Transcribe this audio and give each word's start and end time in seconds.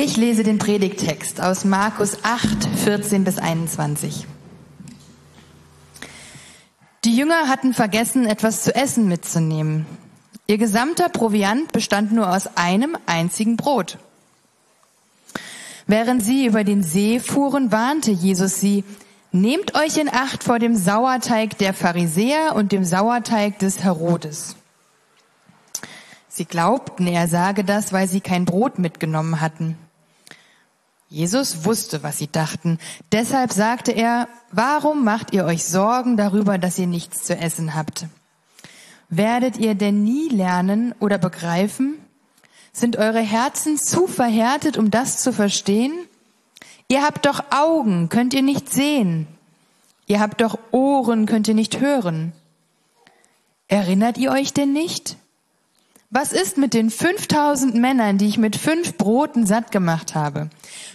Ich 0.00 0.16
lese 0.16 0.44
den 0.44 0.58
Predigttext 0.58 1.40
aus 1.40 1.64
Markus 1.64 2.18
8, 2.22 2.68
14 2.84 3.24
bis 3.24 3.38
21. 3.38 4.26
Die 7.04 7.16
Jünger 7.16 7.48
hatten 7.48 7.74
vergessen, 7.74 8.26
etwas 8.26 8.62
zu 8.62 8.74
essen 8.74 9.08
mitzunehmen. 9.08 9.86
Ihr 10.46 10.56
gesamter 10.56 11.08
Proviant 11.08 11.72
bestand 11.72 12.12
nur 12.12 12.32
aus 12.32 12.56
einem 12.56 12.96
einzigen 13.06 13.56
Brot. 13.56 13.98
Während 15.86 16.24
sie 16.24 16.46
über 16.46 16.64
den 16.64 16.82
See 16.82 17.18
fuhren, 17.18 17.72
warnte 17.72 18.10
Jesus 18.10 18.60
sie, 18.60 18.84
nehmt 19.32 19.74
euch 19.74 19.96
in 19.96 20.08
Acht 20.08 20.44
vor 20.44 20.58
dem 20.58 20.76
Sauerteig 20.76 21.58
der 21.58 21.74
Pharisäer 21.74 22.54
und 22.54 22.72
dem 22.72 22.84
Sauerteig 22.84 23.58
des 23.58 23.82
Herodes. 23.82 24.56
Sie 26.28 26.44
glaubten, 26.44 27.06
er 27.06 27.26
sage 27.26 27.64
das, 27.64 27.92
weil 27.92 28.08
sie 28.08 28.20
kein 28.20 28.44
Brot 28.44 28.78
mitgenommen 28.78 29.40
hatten. 29.40 29.76
Jesus 31.08 31.64
wusste, 31.64 32.02
was 32.02 32.18
sie 32.18 32.30
dachten. 32.30 32.78
Deshalb 33.12 33.52
sagte 33.52 33.92
er, 33.92 34.28
warum 34.52 35.04
macht 35.04 35.32
ihr 35.32 35.44
euch 35.44 35.64
Sorgen 35.64 36.16
darüber, 36.16 36.58
dass 36.58 36.78
ihr 36.78 36.86
nichts 36.86 37.24
zu 37.24 37.36
essen 37.36 37.74
habt? 37.74 38.06
Werdet 39.08 39.56
ihr 39.56 39.74
denn 39.74 40.04
nie 40.04 40.28
lernen 40.28 40.94
oder 41.00 41.16
begreifen? 41.16 41.94
Sind 42.72 42.98
eure 42.98 43.20
Herzen 43.20 43.78
zu 43.78 44.06
verhärtet, 44.06 44.76
um 44.76 44.90
das 44.90 45.22
zu 45.22 45.32
verstehen? 45.32 45.92
Ihr 46.90 47.02
habt 47.02 47.26
doch 47.26 47.44
Augen, 47.50 48.08
könnt 48.08 48.32
ihr 48.32 48.42
nicht 48.42 48.70
sehen? 48.70 49.26
Ihr 50.06 50.20
habt 50.20 50.40
doch 50.40 50.58
Ohren, 50.70 51.26
könnt 51.26 51.46
ihr 51.46 51.54
nicht 51.54 51.80
hören? 51.80 52.32
Erinnert 53.68 54.16
ihr 54.16 54.30
euch 54.30 54.54
denn 54.54 54.72
nicht? 54.72 55.16
Was 56.08 56.32
ist 56.32 56.56
mit 56.56 56.72
den 56.72 56.88
5000 56.88 57.74
Männern, 57.74 58.16
die 58.16 58.26
ich 58.26 58.38
mit 58.38 58.56
fünf 58.56 58.96
Broten 58.96 59.44
satt 59.44 59.70
gemacht 59.70 60.14
habe? 60.14 60.48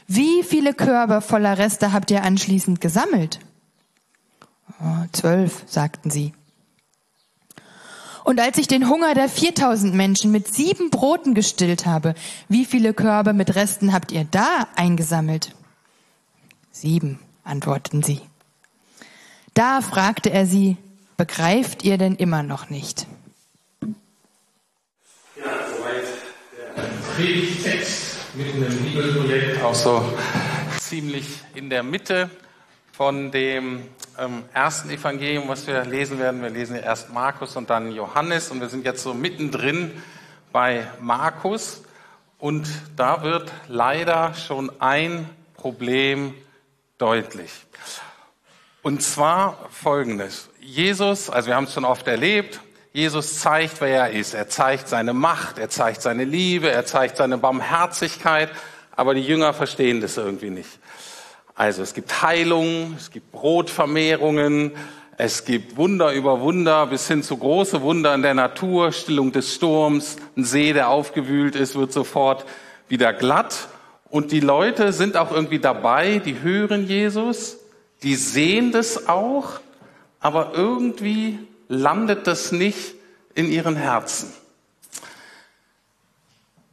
Wie 0.07 0.41
viele 0.41 0.73
Körbe 0.73 1.21
voller 1.21 1.59
Reste 1.59 1.93
habt 1.93 2.09
ihr 2.09 2.23
anschließend 2.23 2.81
gesammelt? 2.81 3.39
Oh, 4.81 5.05
zwölf, 5.11 5.63
sagten 5.67 6.09
sie. 6.09 6.33
Und 8.23 8.39
als 8.39 8.57
ich 8.57 8.67
den 8.67 8.89
Hunger 8.89 9.13
der 9.13 9.29
4000 9.29 9.93
Menschen 9.93 10.31
mit 10.31 10.51
sieben 10.51 10.89
Broten 10.89 11.35
gestillt 11.35 11.85
habe, 11.85 12.15
wie 12.49 12.65
viele 12.65 12.95
Körbe 12.95 13.33
mit 13.33 13.53
Resten 13.53 13.93
habt 13.93 14.11
ihr 14.11 14.25
da 14.31 14.67
eingesammelt? 14.75 15.53
Sieben, 16.83 17.17
antworteten 17.45 18.03
sie. 18.03 18.19
Da 19.53 19.79
fragte 19.79 20.29
er 20.31 20.45
sie, 20.45 20.75
begreift 21.15 21.85
ihr 21.85 21.97
denn 21.97 22.15
immer 22.15 22.43
noch 22.43 22.69
nicht? 22.69 23.07
Ja, 23.81 25.45
soweit 25.77 26.03
der 26.75 26.83
Predigtext 27.15 28.17
mitten 28.33 28.65
im 28.65 28.83
Bibelprojekt, 28.83 29.63
auch 29.63 29.73
so 29.73 30.13
ziemlich 30.77 31.25
in 31.55 31.69
der 31.69 31.83
Mitte 31.83 32.29
von 32.91 33.31
dem 33.31 33.83
ähm, 34.19 34.43
ersten 34.53 34.89
Evangelium, 34.89 35.47
was 35.47 35.65
wir 35.65 35.85
lesen 35.85 36.19
werden. 36.19 36.41
Wir 36.41 36.49
lesen 36.49 36.75
ja 36.75 36.81
erst 36.81 37.13
Markus 37.13 37.55
und 37.55 37.69
dann 37.69 37.93
Johannes 37.93 38.51
und 38.51 38.59
wir 38.59 38.67
sind 38.67 38.83
jetzt 38.83 39.03
so 39.03 39.13
mittendrin 39.13 39.89
bei 40.51 40.85
Markus 40.99 41.83
und 42.39 42.67
da 42.97 43.23
wird 43.23 43.53
leider 43.69 44.33
schon 44.33 44.69
ein 44.81 45.29
Problem 45.55 46.33
deutlich. 46.97 47.51
Und 48.81 49.01
zwar 49.01 49.69
folgendes. 49.69 50.49
Jesus, 50.59 51.29
also 51.29 51.47
wir 51.47 51.55
haben 51.55 51.65
es 51.65 51.73
schon 51.73 51.85
oft 51.85 52.07
erlebt, 52.07 52.59
Jesus 52.93 53.39
zeigt, 53.39 53.81
wer 53.81 54.07
er 54.07 54.11
ist. 54.11 54.35
Er 54.35 54.49
zeigt 54.49 54.87
seine 54.87 55.13
Macht, 55.13 55.57
er 55.57 55.69
zeigt 55.69 56.03
seine 56.03 56.25
Liebe, 56.25 56.69
er 56.69 56.85
zeigt 56.85 57.17
seine 57.17 57.39
Barmherzigkeit, 57.39 58.51
aber 58.95 59.15
die 59.15 59.21
Jünger 59.21 59.53
verstehen 59.53 59.99
das 59.99 60.17
irgendwie 60.17 60.51
nicht. 60.51 60.79
Also 61.55 61.81
es 61.81 61.95
gibt 61.95 62.21
Heilungen, 62.21 62.95
es 62.97 63.09
gibt 63.09 63.31
Brotvermehrungen, 63.31 64.73
es 65.17 65.45
gibt 65.45 65.77
Wunder 65.77 66.11
über 66.13 66.41
Wunder 66.41 66.87
bis 66.87 67.07
hin 67.07 67.23
zu 67.23 67.37
große 67.37 67.81
Wunder 67.81 68.13
in 68.13 68.21
der 68.21 68.33
Natur, 68.33 68.91
Stillung 68.91 69.31
des 69.31 69.55
Sturms, 69.55 70.17
ein 70.35 70.43
See, 70.43 70.73
der 70.73 70.89
aufgewühlt 70.89 71.55
ist, 71.55 71.75
wird 71.75 71.93
sofort 71.93 72.45
wieder 72.89 73.13
glatt. 73.13 73.69
Und 74.13 74.31
die 74.31 74.41
Leute 74.41 74.93
sind 74.93 75.17
auch 75.17 75.31
irgendwie 75.31 75.57
dabei, 75.57 76.19
die 76.19 76.41
hören 76.41 76.85
Jesus, 76.85 77.57
die 78.03 78.13
sehen 78.13 78.71
das 78.71 79.09
auch, 79.09 79.59
aber 80.19 80.51
irgendwie 80.53 81.39
landet 81.67 82.27
das 82.27 82.51
nicht 82.51 82.93
in 83.33 83.51
ihren 83.51 83.75
Herzen. 83.75 84.31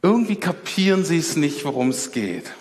Irgendwie 0.03 0.35
kapieren 0.35 1.03
sie 1.03 1.17
es 1.17 1.35
nicht, 1.35 1.65
worum 1.65 1.89
es 1.89 2.11
geht. 2.11 2.51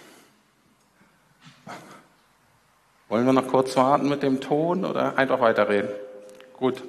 Wollen 3.10 3.26
wir 3.26 3.34
noch 3.34 3.48
kurz 3.48 3.76
warten 3.76 4.08
mit 4.08 4.22
dem 4.22 4.40
Ton 4.40 4.86
oder 4.86 5.18
einfach 5.18 5.42
weiterreden? 5.42 5.90
Gut. 6.56 6.82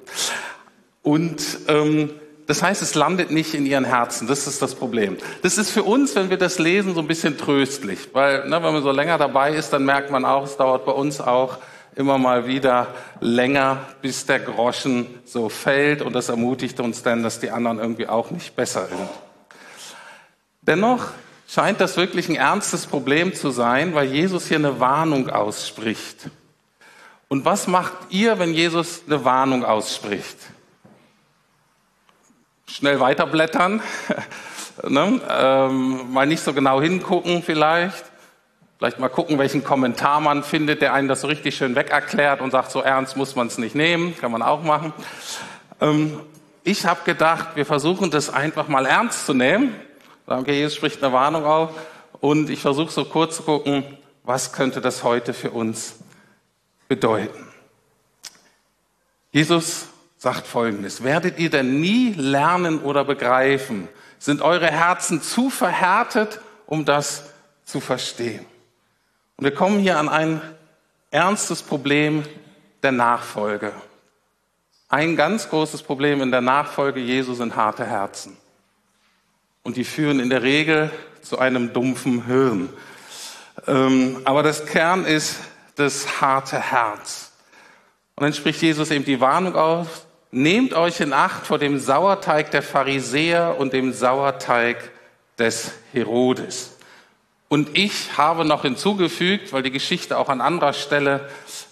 Und 1.04 1.60
ähm, 1.68 2.12
das 2.52 2.62
heißt, 2.62 2.82
es 2.82 2.96
landet 2.96 3.32
nicht 3.32 3.54
in 3.54 3.66
ihren 3.66 3.86
Herzen. 3.86 4.28
Das 4.28 4.46
ist 4.46 4.62
das 4.62 4.76
Problem. 4.76 5.16
Das 5.42 5.58
ist 5.58 5.72
für 5.72 5.84
uns, 5.84 6.16
wenn 6.16 6.30
wir 6.30 6.36
das 6.36 6.60
lesen, 6.60 6.94
so 6.94 7.00
ein 7.00 7.08
bisschen 7.08 7.38
tröstlich, 7.38 8.10
weil 8.12 8.46
ne, 8.50 8.62
wenn 8.62 8.74
man 8.74 8.84
so 8.84 8.92
länger 8.92 9.18
dabei 9.18 9.54
ist, 9.54 9.70
dann 9.70 9.86
merkt 9.86 10.12
man 10.12 10.26
auch, 10.26 10.44
es 10.44 10.58
dauert 10.58 10.86
bei 10.86 10.92
uns 10.92 11.22
auch 11.22 11.60
immer 11.96 12.18
mal 12.18 12.48
wieder 12.48 12.88
länger, 13.22 13.86
bis 14.02 14.26
der 14.26 14.42
Groschen 14.42 15.08
so 15.24 15.48
fällt. 15.48 16.02
Und 16.02 16.12
das 16.12 16.28
ermutigt 16.28 16.82
uns 16.82 17.04
dann, 17.04 17.24
dass 17.24 17.40
die 17.40 17.52
anderen 17.52 17.80
irgendwie 17.80 18.10
auch 18.10 18.32
nicht 18.32 18.54
besser 18.54 18.88
sind. 18.88 19.10
Dennoch 20.62 21.06
scheint 21.48 21.80
das 21.80 21.96
wirklich 21.96 22.28
ein 22.28 22.36
ernstes 22.36 22.86
Problem 22.86 23.34
zu 23.34 23.52
sein, 23.52 23.96
weil 23.96 24.08
Jesus 24.08 24.50
hier 24.50 24.58
eine 24.58 24.78
Warnung 24.82 25.30
ausspricht. 25.30 26.30
Und 27.30 27.46
was 27.46 27.68
macht 27.68 27.94
ihr, 28.10 28.40
wenn 28.40 28.54
Jesus 28.54 29.04
eine 29.08 29.24
Warnung 29.24 29.64
ausspricht? 29.64 30.36
Schnell 32.72 33.00
weiterblättern, 33.00 33.82
ne? 34.88 35.22
ähm, 35.30 36.12
mal 36.12 36.26
nicht 36.26 36.42
so 36.42 36.54
genau 36.54 36.82
hingucken 36.82 37.44
vielleicht, 37.44 38.06
vielleicht 38.78 39.00
mal 39.00 39.10
gucken, 39.10 39.38
welchen 39.38 39.64
Kommentar 39.64 40.22
man 40.22 40.44
findet, 40.44 40.82
der 40.82 40.94
einen 40.94 41.08
das 41.08 41.22
so 41.22 41.28
richtig 41.28 41.56
schön 41.56 41.76
wegerklärt 41.76 42.42
und 42.42 42.52
sagt, 42.52 42.72
so 42.72 42.82
ernst 42.82 43.18
muss 43.18 43.36
man 43.36 43.48
es 43.48 43.58
nicht 43.58 43.76
nehmen, 43.76 44.18
kann 44.18 44.32
man 44.32 44.42
auch 44.42 44.64
machen. 44.64 44.94
Ähm, 45.82 46.20
ich 46.64 46.86
habe 46.86 47.02
gedacht, 47.04 47.50
wir 47.56 47.66
versuchen 47.66 48.12
das 48.12 48.30
einfach 48.30 48.68
mal 48.68 48.86
ernst 48.86 49.26
zu 49.26 49.34
nehmen 49.34 49.76
okay, 50.40 50.54
Jesus 50.54 50.76
spricht 50.76 51.04
eine 51.04 51.14
Warnung 51.14 51.46
auf 51.46 51.72
und 52.20 52.50
ich 52.50 52.62
versuche 52.62 52.92
so 52.92 53.06
kurz 53.06 53.38
zu 53.38 53.44
gucken, 53.44 53.84
was 54.24 54.54
könnte 54.54 54.82
das 54.82 55.04
heute 55.04 55.34
für 55.34 55.52
uns 55.52 55.96
bedeuten. 56.88 57.48
Jesus 59.32 59.88
sagt 60.22 60.46
Folgendes, 60.46 61.04
werdet 61.04 61.40
ihr 61.40 61.50
denn 61.50 61.82
nie 61.82 62.14
lernen 62.14 62.84
oder 62.84 63.04
begreifen? 63.04 63.88
Sind 64.20 64.44
eure 64.44 64.68
Herzen 64.68 65.20
zu 65.20 65.50
verhärtet, 65.50 66.40
um 66.68 66.86
das 66.86 67.24
zu 67.66 67.80
verstehen? 67.80 68.46
Und 69.38 69.46
wir 69.46 69.56
kommen 69.56 69.80
hier 69.80 69.98
an 69.98 70.10
ein 70.10 70.40
ernstes 71.10 71.64
Problem 71.64 72.24
der 72.84 72.92
Nachfolge. 72.92 73.74
Ein 74.90 75.16
ganz 75.16 75.50
großes 75.50 75.82
Problem 75.82 76.22
in 76.22 76.30
der 76.30 76.42
Nachfolge 76.42 77.00
Jesu 77.00 77.34
sind 77.34 77.56
harte 77.56 77.84
Herzen. 77.84 78.38
Und 79.64 79.76
die 79.76 79.84
führen 79.84 80.20
in 80.20 80.30
der 80.30 80.44
Regel 80.44 80.92
zu 81.24 81.40
einem 81.40 81.74
dumpfen 81.74 82.28
Hirn. 82.28 82.70
Ähm, 83.66 84.22
aber 84.26 84.44
das 84.44 84.68
Kern 84.68 85.04
ist 85.04 85.38
das 85.78 86.22
harte 86.22 86.60
Herz. 86.60 87.32
Und 88.16 88.22
dann 88.26 88.34
spricht 88.34 88.62
Jesus 88.62 88.92
eben 88.92 89.04
die 89.04 89.20
Warnung 89.20 89.56
auf, 89.56 90.06
nehmt 90.32 90.74
euch 90.74 91.00
in 91.00 91.14
Acht 91.14 91.46
vor 91.46 91.60
dem 91.60 91.80
Sauerteig 91.80 92.52
der 92.52 92.64
Pharisäer 92.64 93.56
und 93.60 93.74
dem 93.74 93.94
Sauerteig 93.94 94.78
des 95.38 95.74
Herodes. 95.94 96.78
Und 97.50 97.78
ich 97.78 98.18
habe 98.18 98.46
noch 98.46 98.62
hinzugefügt, 98.62 99.52
weil 99.52 99.64
die 99.64 99.72
Geschichte 99.72 100.18
auch 100.18 100.30
an 100.30 100.40
anderer 100.40 100.74
Stelle 100.74 101.30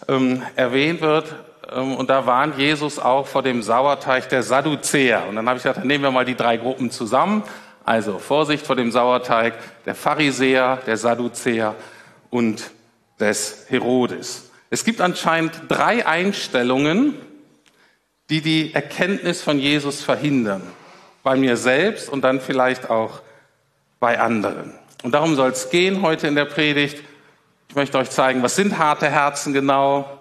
ähm, 0.07 0.43
erwähnt 0.55 1.01
wird, 1.01 1.33
ähm, 1.71 1.95
und 1.95 2.09
da 2.09 2.25
warnt 2.25 2.57
Jesus 2.57 2.99
auch 2.99 3.27
vor 3.27 3.43
dem 3.43 3.61
Sauerteig 3.61 4.29
der 4.29 4.43
Sadduzäer. 4.43 5.25
Und 5.27 5.35
dann 5.35 5.47
habe 5.47 5.57
ich 5.57 5.63
gesagt, 5.63 5.79
dann 5.79 5.87
nehmen 5.87 6.03
wir 6.03 6.11
mal 6.11 6.25
die 6.25 6.35
drei 6.35 6.57
Gruppen 6.57 6.91
zusammen. 6.91 7.43
Also 7.85 8.19
Vorsicht 8.19 8.65
vor 8.65 8.75
dem 8.75 8.91
Sauerteig 8.91 9.53
der 9.85 9.95
Pharisäer, 9.95 10.79
der 10.85 10.97
Sadduzäer 10.97 11.75
und 12.29 12.71
des 13.19 13.65
Herodes. 13.69 14.51
Es 14.69 14.83
gibt 14.83 15.01
anscheinend 15.01 15.61
drei 15.67 16.05
Einstellungen, 16.05 17.15
die 18.29 18.41
die 18.41 18.73
Erkenntnis 18.73 19.41
von 19.41 19.59
Jesus 19.59 20.01
verhindern. 20.01 20.61
Bei 21.23 21.35
mir 21.35 21.57
selbst 21.57 22.09
und 22.09 22.21
dann 22.21 22.39
vielleicht 22.39 22.89
auch 22.89 23.21
bei 23.99 24.19
anderen. 24.19 24.73
Und 25.03 25.13
darum 25.13 25.35
soll 25.35 25.49
es 25.49 25.69
gehen 25.69 26.01
heute 26.01 26.27
in 26.27 26.35
der 26.35 26.45
Predigt. 26.45 27.03
Ich 27.67 27.75
möchte 27.75 27.97
euch 27.97 28.09
zeigen, 28.09 28.41
was 28.41 28.55
sind 28.55 28.77
harte 28.77 29.09
Herzen 29.09 29.53
genau? 29.53 30.19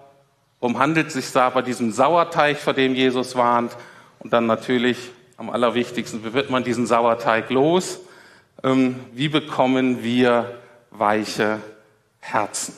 Worum 0.59 0.77
handelt 0.77 1.07
es 1.07 1.13
sich 1.13 1.31
da 1.31 1.49
bei 1.49 1.61
diesem 1.61 1.91
Sauerteig, 1.91 2.57
vor 2.57 2.73
dem 2.73 2.93
Jesus 2.95 3.35
warnt? 3.35 3.75
Und 4.19 4.33
dann 4.33 4.45
natürlich 4.45 5.11
am 5.37 5.49
allerwichtigsten, 5.49 6.23
wie 6.25 6.33
wird 6.33 6.49
man 6.49 6.63
diesen 6.63 6.85
Sauerteig 6.85 7.49
los? 7.49 7.99
Ähm, 8.61 8.99
wie 9.13 9.29
bekommen 9.29 10.03
wir 10.03 10.59
weiche 10.91 11.59
Herzen? 12.19 12.75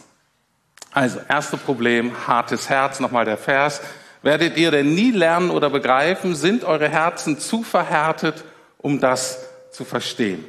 Also, 0.92 1.20
erste 1.28 1.58
Problem, 1.58 2.28
hartes 2.28 2.70
Herz, 2.70 3.00
nochmal 3.00 3.26
der 3.26 3.38
Vers. 3.38 3.82
Werdet 4.24 4.58
ihr 4.58 4.70
denn 4.70 4.94
nie 4.94 5.12
lernen 5.12 5.50
oder 5.50 5.70
begreifen, 5.70 6.36
sind 6.36 6.64
eure 6.64 6.88
Herzen 6.88 7.40
zu 7.40 7.64
verhärtet, 7.64 8.44
um 8.78 9.00
das 9.00 9.40
zu 9.72 9.84
verstehen? 9.84 10.46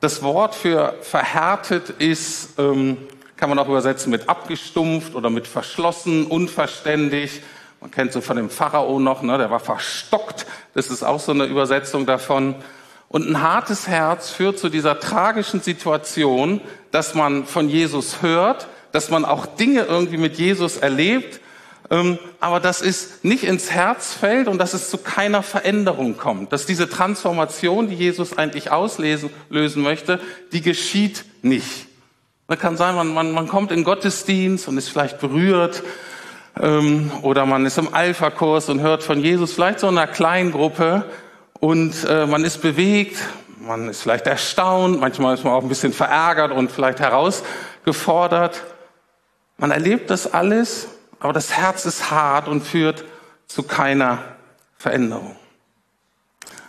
Das 0.00 0.22
Wort 0.22 0.54
für 0.54 0.94
verhärtet 1.00 1.90
ist, 1.90 2.58
ähm, 2.58 2.96
kann 3.36 3.48
man 3.48 3.58
auch 3.58 3.68
übersetzen 3.68 4.10
mit 4.10 4.28
abgestumpft 4.28 5.16
oder 5.16 5.30
mit 5.30 5.48
verschlossen, 5.48 6.26
unverständig. 6.26 7.42
Man 7.80 7.90
kennt 7.90 8.12
so 8.12 8.20
von 8.20 8.36
dem 8.36 8.50
Pharao 8.50 9.00
noch, 9.00 9.22
ne, 9.22 9.36
der 9.36 9.50
war 9.50 9.58
verstockt. 9.58 10.46
Das 10.74 10.88
ist 10.88 11.02
auch 11.02 11.18
so 11.18 11.32
eine 11.32 11.44
Übersetzung 11.46 12.06
davon. 12.06 12.54
Und 13.08 13.28
ein 13.28 13.42
hartes 13.42 13.88
Herz 13.88 14.30
führt 14.30 14.58
zu 14.58 14.68
dieser 14.68 15.00
tragischen 15.00 15.60
Situation, 15.60 16.60
dass 16.92 17.14
man 17.14 17.46
von 17.46 17.68
Jesus 17.68 18.22
hört, 18.22 18.68
dass 18.92 19.10
man 19.10 19.24
auch 19.24 19.44
Dinge 19.44 19.82
irgendwie 19.82 20.18
mit 20.18 20.38
Jesus 20.38 20.76
erlebt, 20.76 21.40
aber 22.40 22.58
dass 22.58 22.80
es 22.80 23.22
nicht 23.22 23.44
ins 23.44 23.70
Herz 23.70 24.14
fällt 24.14 24.48
und 24.48 24.58
dass 24.58 24.72
es 24.72 24.88
zu 24.88 24.96
keiner 24.96 25.42
Veränderung 25.42 26.16
kommt. 26.16 26.52
Dass 26.52 26.64
diese 26.64 26.88
Transformation, 26.88 27.88
die 27.88 27.94
Jesus 27.94 28.38
eigentlich 28.38 28.70
auslösen 28.70 29.28
lösen 29.50 29.82
möchte, 29.82 30.18
die 30.52 30.62
geschieht 30.62 31.26
nicht. 31.42 31.86
Da 32.48 32.56
kann 32.56 32.76
sein, 32.76 32.94
man, 32.94 33.12
man, 33.12 33.32
man 33.32 33.46
kommt 33.46 33.72
in 33.72 33.84
Gottesdienst 33.84 34.68
und 34.68 34.78
ist 34.78 34.88
vielleicht 34.88 35.20
berührt, 35.20 35.82
ähm, 36.60 37.10
oder 37.22 37.46
man 37.46 37.66
ist 37.66 37.78
im 37.78 37.92
Alpha-Kurs 37.92 38.68
und 38.68 38.80
hört 38.80 39.02
von 39.02 39.20
Jesus, 39.20 39.52
vielleicht 39.52 39.80
so 39.80 39.88
in 39.88 39.98
einer 39.98 40.10
kleinen 40.10 40.52
Gruppe 40.52 41.04
und 41.60 41.94
äh, 42.08 42.26
man 42.26 42.44
ist 42.44 42.62
bewegt, 42.62 43.18
man 43.60 43.88
ist 43.88 44.02
vielleicht 44.02 44.26
erstaunt, 44.26 44.98
manchmal 44.98 45.34
ist 45.34 45.44
man 45.44 45.52
auch 45.52 45.62
ein 45.62 45.68
bisschen 45.68 45.92
verärgert 45.92 46.52
und 46.52 46.72
vielleicht 46.72 47.00
herausgefordert. 47.00 48.62
Man 49.56 49.70
erlebt 49.70 50.10
das 50.10 50.32
alles, 50.32 50.88
aber 51.22 51.32
das 51.32 51.52
Herz 51.56 51.86
ist 51.86 52.10
hart 52.10 52.48
und 52.48 52.62
führt 52.62 53.04
zu 53.46 53.62
keiner 53.62 54.24
Veränderung. 54.76 55.36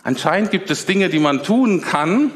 Anscheinend 0.04 0.52
gibt 0.52 0.70
es 0.70 0.86
Dinge, 0.86 1.08
die 1.08 1.18
man 1.18 1.42
tun 1.42 1.80
kann, 1.80 2.30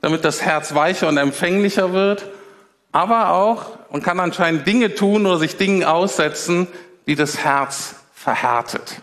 damit 0.00 0.24
das 0.24 0.40
Herz 0.40 0.74
weicher 0.74 1.08
und 1.08 1.18
empfänglicher 1.18 1.92
wird, 1.92 2.26
aber 2.90 3.32
auch, 3.32 3.66
man 3.90 4.02
kann 4.02 4.18
anscheinend 4.18 4.66
Dinge 4.66 4.94
tun 4.94 5.26
oder 5.26 5.38
sich 5.38 5.58
Dingen 5.58 5.84
aussetzen, 5.84 6.68
die 7.06 7.16
das 7.16 7.44
Herz 7.44 7.96
verhärtet 8.14 9.02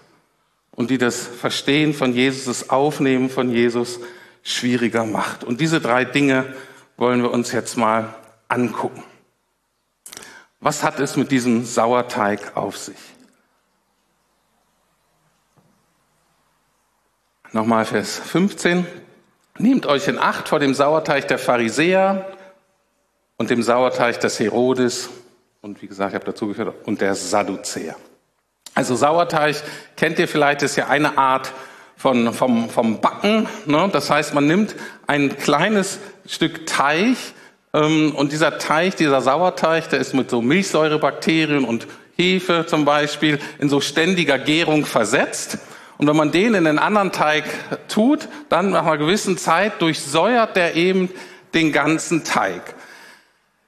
und 0.71 0.89
die 0.89 0.97
das 0.97 1.17
Verstehen 1.17 1.93
von 1.93 2.13
Jesus, 2.13 2.45
das 2.45 2.71
Aufnehmen 2.71 3.29
von 3.29 3.51
Jesus 3.51 3.99
schwieriger 4.41 5.05
macht. 5.05 5.43
Und 5.43 5.61
diese 5.61 5.81
drei 5.81 6.03
Dinge 6.03 6.51
wollen 6.97 7.21
wir 7.21 7.31
uns 7.31 7.51
jetzt 7.51 7.77
mal 7.77 8.15
angucken. 8.47 9.03
Was 10.59 10.83
hat 10.83 10.99
es 10.99 11.15
mit 11.15 11.31
diesem 11.31 11.63
Sauerteig 11.63 12.55
auf 12.55 12.77
sich? 12.77 12.97
Nochmal 17.51 17.85
Vers 17.85 18.19
15. 18.19 18.85
Nehmt 19.57 19.85
euch 19.85 20.07
in 20.07 20.19
Acht 20.19 20.49
vor 20.49 20.59
dem 20.59 20.73
Sauerteig 20.73 21.27
der 21.27 21.39
Pharisäer 21.39 22.37
und 23.37 23.49
dem 23.49 23.63
Sauerteig 23.63 24.19
des 24.19 24.39
Herodes 24.39 25.09
und 25.61 25.81
wie 25.81 25.87
gesagt, 25.87 26.11
ich 26.11 26.15
habe 26.15 26.25
dazu 26.25 26.47
geführt, 26.47 26.73
und 26.85 27.01
der 27.01 27.15
Sadduzäer. 27.15 27.95
Also 28.75 28.95
Sauerteig 28.95 29.57
kennt 29.97 30.19
ihr 30.19 30.27
vielleicht, 30.27 30.61
ist 30.61 30.77
ja 30.77 30.87
eine 30.87 31.17
Art 31.17 31.51
von, 31.97 32.33
vom, 32.33 32.69
vom 32.69 33.01
Backen. 33.01 33.47
Ne? 33.65 33.89
Das 33.91 34.09
heißt, 34.09 34.33
man 34.33 34.47
nimmt 34.47 34.75
ein 35.05 35.37
kleines 35.37 35.99
Stück 36.25 36.65
Teig, 36.65 37.17
und 37.71 38.31
dieser 38.31 38.57
Teig, 38.57 38.95
dieser 38.97 39.21
Sauerteig, 39.21 39.89
der 39.89 39.99
ist 39.99 40.13
mit 40.13 40.29
so 40.29 40.41
Milchsäurebakterien 40.41 41.65
und 41.65 41.87
Hefe 42.17 42.65
zum 42.65 42.83
Beispiel 42.83 43.39
in 43.59 43.69
so 43.69 43.79
ständiger 43.79 44.39
Gärung 44.39 44.85
versetzt. 44.85 45.59
Und 45.97 46.07
wenn 46.07 46.15
man 46.15 46.31
den 46.31 46.55
in 46.55 46.63
den 46.63 46.79
anderen 46.79 47.11
Teig 47.11 47.43
tut, 47.87 48.27
dann 48.49 48.71
nach 48.71 48.85
einer 48.85 48.97
gewissen 48.97 49.37
Zeit 49.37 49.81
durchsäuert 49.81 50.55
der 50.55 50.75
eben 50.75 51.09
den 51.53 51.71
ganzen 51.71 52.23
Teig. 52.23 52.75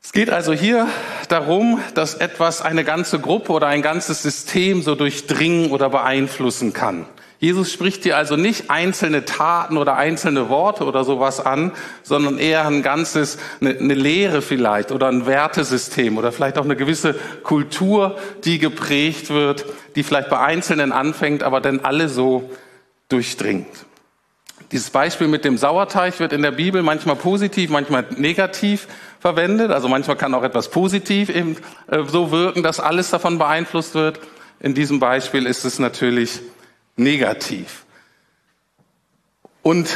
Es 0.03 0.13
geht 0.13 0.31
also 0.31 0.51
hier 0.51 0.87
darum, 1.29 1.79
dass 1.93 2.15
etwas 2.15 2.61
eine 2.61 2.83
ganze 2.83 3.19
Gruppe 3.19 3.53
oder 3.53 3.67
ein 3.67 3.81
ganzes 3.81 4.23
System 4.23 4.81
so 4.81 4.95
durchdringen 4.95 5.71
oder 5.71 5.89
beeinflussen 5.89 6.73
kann. 6.73 7.05
Jesus 7.41 7.73
spricht 7.73 8.03
hier 8.03 8.17
also 8.17 8.35
nicht 8.35 8.69
einzelne 8.69 9.25
Taten 9.25 9.77
oder 9.77 9.97
einzelne 9.97 10.47
Worte 10.47 10.85
oder 10.85 11.03
sowas 11.03 11.43
an, 11.43 11.71
sondern 12.03 12.37
eher 12.37 12.67
ein 12.67 12.83
ganzes, 12.83 13.39
eine, 13.59 13.71
eine 13.71 13.95
Lehre 13.95 14.43
vielleicht 14.43 14.91
oder 14.91 15.07
ein 15.07 15.25
Wertesystem 15.25 16.19
oder 16.19 16.31
vielleicht 16.31 16.59
auch 16.59 16.65
eine 16.65 16.75
gewisse 16.75 17.15
Kultur, 17.41 18.15
die 18.43 18.59
geprägt 18.59 19.31
wird, 19.31 19.65
die 19.95 20.03
vielleicht 20.03 20.29
bei 20.29 20.39
Einzelnen 20.39 20.91
anfängt, 20.91 21.41
aber 21.41 21.61
dann 21.61 21.79
alle 21.79 22.09
so 22.09 22.51
durchdringt. 23.09 23.85
Dieses 24.71 24.91
Beispiel 24.91 25.27
mit 25.27 25.43
dem 25.43 25.57
Sauerteig 25.57 26.19
wird 26.19 26.33
in 26.33 26.43
der 26.43 26.51
Bibel 26.51 26.83
manchmal 26.83 27.15
positiv, 27.15 27.71
manchmal 27.71 28.05
negativ 28.17 28.87
verwendet. 29.19 29.71
Also 29.71 29.87
manchmal 29.87 30.15
kann 30.15 30.35
auch 30.35 30.43
etwas 30.43 30.69
positiv 30.69 31.29
eben 31.29 31.57
äh, 31.87 32.03
so 32.05 32.29
wirken, 32.29 32.61
dass 32.61 32.79
alles 32.79 33.09
davon 33.09 33.39
beeinflusst 33.39 33.95
wird. 33.95 34.19
In 34.59 34.75
diesem 34.75 34.99
Beispiel 34.99 35.47
ist 35.47 35.65
es 35.65 35.79
natürlich 35.79 36.41
negativ. 37.01 37.85
Und 39.61 39.89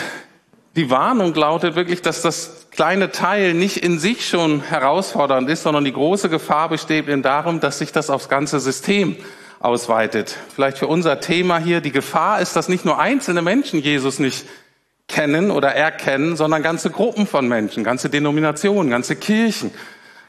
die 0.75 0.89
Warnung 0.89 1.33
lautet 1.33 1.75
wirklich, 1.75 2.01
dass 2.01 2.21
das 2.21 2.67
kleine 2.71 3.11
Teil 3.11 3.53
nicht 3.53 3.77
in 3.77 3.99
sich 3.99 4.27
schon 4.27 4.61
herausfordernd 4.61 5.49
ist, 5.49 5.63
sondern 5.63 5.85
die 5.85 5.93
große 5.93 6.29
Gefahr 6.29 6.69
besteht 6.69 7.07
in 7.07 7.21
darum, 7.21 7.61
dass 7.61 7.79
sich 7.79 7.91
das 7.91 8.09
aufs 8.09 8.27
ganze 8.27 8.59
System 8.59 9.15
ausweitet. 9.61 10.37
Vielleicht 10.53 10.77
für 10.77 10.87
unser 10.87 11.21
Thema 11.21 11.57
hier, 11.57 11.79
die 11.79 11.91
Gefahr 11.91 12.41
ist, 12.41 12.55
dass 12.55 12.67
nicht 12.67 12.83
nur 12.83 12.99
einzelne 12.99 13.41
Menschen 13.41 13.79
Jesus 13.79 14.19
nicht 14.19 14.45
kennen 15.07 15.51
oder 15.51 15.73
erkennen, 15.73 16.35
sondern 16.35 16.61
ganze 16.61 16.89
Gruppen 16.89 17.25
von 17.27 17.47
Menschen, 17.47 17.83
ganze 17.83 18.09
Denominationen, 18.09 18.91
ganze 18.91 19.15
Kirchen, 19.15 19.71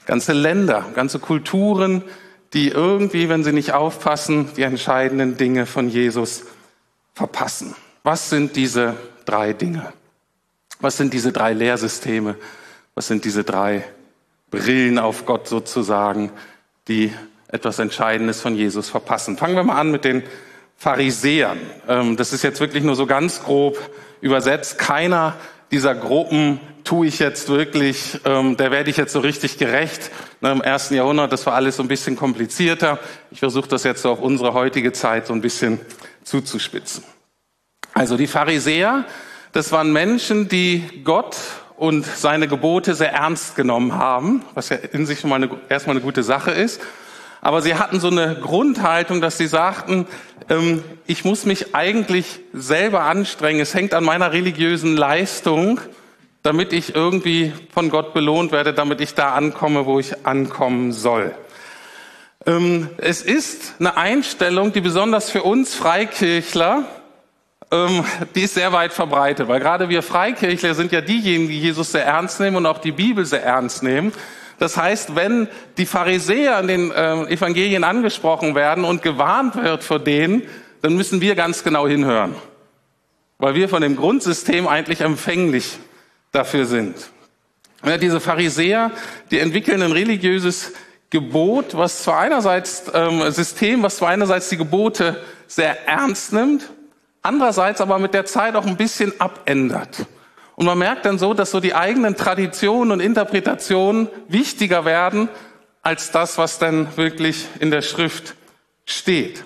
ganze 0.07 0.33
Länder, 0.33 0.85
ganze 0.95 1.19
Kulturen, 1.19 2.05
die 2.53 2.69
irgendwie, 2.69 3.29
wenn 3.29 3.43
sie 3.43 3.53
nicht 3.53 3.73
aufpassen, 3.73 4.51
die 4.57 4.63
entscheidenden 4.63 5.37
Dinge 5.37 5.67
von 5.67 5.89
Jesus 5.89 6.45
verpassen. 7.17 7.75
Was 8.05 8.29
sind 8.29 8.57
diese 8.57 8.95
drei 9.25 9.55
Dinge? 9.55 9.93
Was 10.81 10.99
sind 10.99 11.15
diese 11.15 11.33
drei 11.33 11.55
Lehrsysteme? 11.55 12.37
Was 12.95 13.09
sind 13.09 13.25
diese 13.25 13.43
drei 13.43 13.85
Brillen 14.51 14.99
auf 14.99 15.25
Gott 15.25 15.49
sozusagen, 15.49 16.31
die 16.89 17.13
etwas 17.49 17.79
Entscheidendes 17.79 18.43
von 18.43 18.55
Jesus 18.55 18.91
verpassen? 18.91 19.39
Fangen 19.39 19.57
wir 19.57 19.65
mal 19.65 19.81
an 19.81 19.91
mit 19.91 20.05
den 20.05 20.23
Pharisäern. 20.77 21.59
Ähm, 21.89 22.17
das 22.19 22.35
ist 22.35 22.43
jetzt 22.43 22.61
wirklich 22.61 22.85
nur 22.85 22.97
so 22.97 23.07
ganz 23.07 23.43
grob 23.43 23.79
übersetzt. 24.21 24.77
Keiner 24.77 25.37
dieser 25.71 25.95
Gruppen 25.95 26.61
tue 26.85 27.07
ich 27.07 27.19
jetzt 27.19 27.49
wirklich, 27.49 28.21
ähm, 28.27 28.59
der 28.59 28.71
werde 28.71 28.91
ich 28.91 28.99
jetzt 28.99 29.15
so 29.15 29.21
richtig 29.21 29.57
gerecht. 29.57 30.11
Ne, 30.43 30.53
Im 30.53 30.61
ersten 30.61 30.95
Jahrhundert, 30.95 31.33
das 31.33 31.47
war 31.47 31.55
alles 31.55 31.77
so 31.77 31.83
ein 31.83 31.89
bisschen 31.89 32.15
komplizierter. 32.15 32.99
Ich 33.31 33.39
versuche 33.39 33.69
das 33.69 33.85
jetzt 33.85 34.03
so 34.03 34.11
auf 34.11 34.21
unsere 34.21 34.53
heutige 34.53 34.93
Zeit 34.93 35.27
so 35.27 35.33
ein 35.33 35.41
bisschen 35.41 35.81
zuzuspitzen. 36.25 37.03
Also 37.97 38.19
die 38.19 38.27
Pharisäer, 38.27 39.07
das 39.53 39.73
waren 39.73 39.91
Menschen, 39.91 40.51
die 40.51 40.85
Gott 41.03 41.35
und 41.79 42.05
seine 42.05 42.47
Gebote 42.47 42.95
sehr 42.95 43.15
ernst 43.15 43.57
genommen 43.57 43.95
haben, 43.95 44.43
was 44.53 44.69
ja 44.69 44.77
in 44.77 45.07
sich 45.07 45.21
schon 45.21 45.31
mal 45.31 45.37
eine, 45.37 45.49
erstmal 45.71 45.97
eine 45.97 46.05
gute 46.05 46.23
Sache 46.23 46.51
ist. 46.51 46.83
Aber 47.41 47.63
sie 47.63 47.77
hatten 47.77 47.99
so 47.99 48.09
eine 48.09 48.39
Grundhaltung, 48.39 49.23
dass 49.23 49.39
sie 49.39 49.47
sagten, 49.47 50.07
ähm, 50.51 50.85
ich 51.07 51.25
muss 51.25 51.47
mich 51.47 51.75
eigentlich 51.75 52.41
selber 52.53 53.05
anstrengen. 53.05 53.61
Es 53.61 53.73
hängt 53.73 53.95
an 53.95 54.05
meiner 54.05 54.31
religiösen 54.31 54.95
Leistung, 54.95 55.81
damit 56.43 56.75
ich 56.75 56.95
irgendwie 56.95 57.55
von 57.73 57.89
Gott 57.89 58.13
belohnt 58.13 58.53
werde, 58.53 58.75
damit 58.75 59.01
ich 59.01 59.15
da 59.15 59.33
ankomme, 59.33 59.87
wo 59.87 59.99
ich 59.99 60.27
ankommen 60.27 60.93
soll. 60.93 61.35
Ähm, 62.45 62.91
es 62.99 63.23
ist 63.23 63.77
eine 63.79 63.97
Einstellung, 63.97 64.75
die 64.75 64.83
besonders 64.83 65.31
für 65.31 65.45
uns 65.45 65.75
Freikirchler, 65.75 66.85
ähm, 67.71 68.05
die 68.35 68.43
ist 68.43 68.55
sehr 68.55 68.73
weit 68.73 68.93
verbreitet, 68.93 69.49
weil 69.49 69.61
gerade 69.61 69.89
wir 69.89 70.03
Freikirchler 70.03 70.75
sind 70.75 70.93
ja 70.93 71.01
diejenigen, 71.01 71.49
die 71.49 71.61
Jesus 71.61 71.93
sehr 71.93 72.05
ernst 72.05 72.39
nehmen 72.39 72.57
und 72.57 72.67
auch 72.67 72.79
die 72.79 72.93
Bibel 72.93 73.25
sehr 73.27 73.43
ernst 73.43 73.83
nehmen. 73.83 74.13
Das 74.59 74.77
heißt, 74.77 75.17
wenn 75.17 75.49
die 75.77 75.87
Pharisäer 75.87 76.61
in 76.61 76.69
den 76.69 76.91
äh, 76.91 77.25
Evangelien 77.25 77.85
angesprochen 77.85 78.55
werden 78.55 78.85
und 78.85 79.03
gewarnt 79.03 79.57
wird 79.57 79.85
vor 79.85 79.99
denen, 79.99 80.43
dann 80.81 80.97
müssen 80.97 81.21
wir 81.21 81.35
ganz 81.35 81.65
genau 81.65 81.89
hinhören, 81.89 82.35
weil 83.39 83.55
wir 83.55 83.69
von 83.69 83.83
dem 83.83 83.97
Grundsystem 83.97 84.69
eigentlich 84.69 85.01
empfänglich 85.01 85.79
dafür 86.33 86.67
sind. 86.67 86.95
Ja, 87.85 87.99
diese 87.99 88.21
Pharisäer, 88.21 88.93
die 89.31 89.41
entwickeln 89.41 89.83
ein 89.83 89.93
religiöses 89.93 90.73
Gebot, 91.11 91.77
was 91.77 92.03
zwar 92.03 92.21
einerseits 92.21 92.85
ähm, 92.95 93.31
System, 93.31 93.83
was 93.83 93.97
zwar 93.97 94.11
einerseits 94.11 94.49
die 94.49 94.57
Gebote 94.57 95.23
sehr 95.47 95.87
ernst 95.87 96.33
nimmt, 96.33 96.71
andererseits 97.27 97.81
aber 97.81 97.99
mit 97.99 98.15
der 98.15 98.25
Zeit 98.25 98.57
auch 98.57 98.67
ein 98.67 98.77
bisschen 98.77 99.21
abändert. 99.21 100.07
Und 100.55 100.65
man 100.65 100.79
merkt 100.79 101.05
dann 101.05 101.19
so, 101.19 101.35
dass 101.35 101.51
so 101.51 101.61
die 101.61 101.75
eigenen 101.75 102.17
Traditionen 102.17 102.93
und 102.93 103.01
Interpretationen 103.01 104.09
wichtiger 104.29 104.85
werden 104.85 105.29
als 105.83 106.11
das, 106.11 106.39
was 106.39 106.59
dann 106.59 106.97
wirklich 106.97 107.47
in 107.61 107.71
der 107.71 107.83
Schrift 107.83 108.35
steht. 108.87 109.45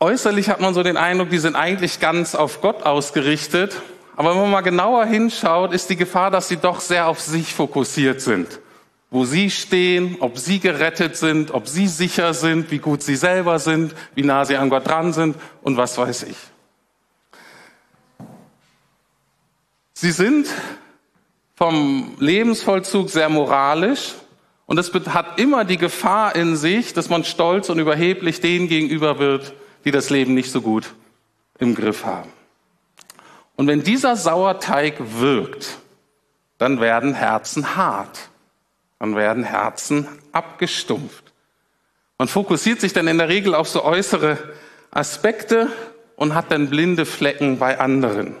Äußerlich 0.00 0.48
hat 0.48 0.60
man 0.60 0.74
so 0.74 0.82
den 0.82 0.96
Eindruck, 0.96 1.30
die 1.30 1.38
sind 1.38 1.54
eigentlich 1.54 2.00
ganz 2.00 2.34
auf 2.34 2.60
Gott 2.60 2.82
ausgerichtet. 2.82 3.76
Aber 4.16 4.30
wenn 4.30 4.40
man 4.40 4.50
mal 4.50 4.60
genauer 4.62 5.04
hinschaut, 5.04 5.72
ist 5.72 5.90
die 5.90 5.96
Gefahr, 5.96 6.30
dass 6.30 6.48
sie 6.48 6.56
doch 6.56 6.80
sehr 6.80 7.06
auf 7.06 7.20
sich 7.20 7.54
fokussiert 7.54 8.20
sind. 8.20 8.58
Wo 9.12 9.24
sie 9.24 9.50
stehen, 9.50 10.16
ob 10.20 10.38
sie 10.38 10.58
gerettet 10.58 11.16
sind, 11.16 11.52
ob 11.52 11.68
sie 11.68 11.86
sicher 11.86 12.34
sind, 12.34 12.70
wie 12.70 12.78
gut 12.78 13.02
sie 13.02 13.14
selber 13.14 13.60
sind, 13.60 13.94
wie 14.14 14.24
nah 14.24 14.44
sie 14.44 14.56
an 14.56 14.70
Gott 14.70 14.88
dran 14.88 15.12
sind 15.12 15.36
und 15.62 15.76
was 15.76 15.96
weiß 15.96 16.24
ich. 16.24 16.36
Sie 19.92 20.10
sind 20.10 20.48
vom 21.54 22.16
Lebensvollzug 22.18 23.10
sehr 23.10 23.28
moralisch 23.28 24.14
und 24.66 24.78
es 24.78 24.90
hat 24.92 25.38
immer 25.38 25.64
die 25.64 25.76
Gefahr 25.76 26.34
in 26.34 26.56
sich, 26.56 26.94
dass 26.94 27.10
man 27.10 27.22
stolz 27.22 27.68
und 27.68 27.78
überheblich 27.78 28.40
denen 28.40 28.66
gegenüber 28.66 29.18
wird, 29.18 29.52
die 29.84 29.90
das 29.90 30.10
Leben 30.10 30.34
nicht 30.34 30.50
so 30.50 30.62
gut 30.62 30.94
im 31.58 31.74
Griff 31.74 32.04
haben. 32.04 32.32
Und 33.56 33.66
wenn 33.66 33.82
dieser 33.82 34.16
Sauerteig 34.16 34.94
wirkt, 35.20 35.78
dann 36.58 36.80
werden 36.80 37.14
Herzen 37.14 37.76
hart, 37.76 38.30
dann 39.02 39.16
werden 39.16 39.42
Herzen 39.42 40.06
abgestumpft. 40.30 41.24
Man 42.18 42.28
fokussiert 42.28 42.80
sich 42.80 42.92
dann 42.92 43.08
in 43.08 43.18
der 43.18 43.28
Regel 43.28 43.52
auf 43.52 43.68
so 43.68 43.84
äußere 43.84 44.38
Aspekte 44.92 45.72
und 46.14 46.36
hat 46.36 46.52
dann 46.52 46.70
blinde 46.70 47.04
Flecken 47.04 47.58
bei 47.58 47.80
anderen. 47.80 48.36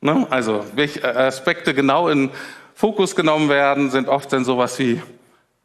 Ne? 0.00 0.26
Also 0.30 0.64
welche 0.74 1.04
Aspekte 1.04 1.74
genau 1.74 2.08
in 2.08 2.30
Fokus 2.74 3.14
genommen 3.14 3.48
werden, 3.48 3.92
sind 3.92 4.08
oft 4.08 4.32
dann 4.32 4.44
sowas 4.44 4.80
wie 4.80 5.00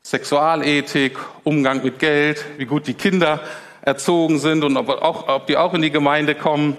Sexualethik, 0.03 1.17
Umgang 1.43 1.81
mit 1.83 1.97
Geld, 1.97 2.45
wie 2.57 2.65
gut 2.65 2.85
die 2.85 2.93
Kinder 2.93 3.39
erzogen 3.81 4.37
sind 4.37 4.63
und 4.63 4.77
ob, 4.77 4.89
auch, 4.89 5.27
ob 5.27 5.47
die 5.47 5.57
auch 5.57 5.73
in 5.73 5.81
die 5.81 5.89
Gemeinde 5.89 6.35
kommen. 6.35 6.77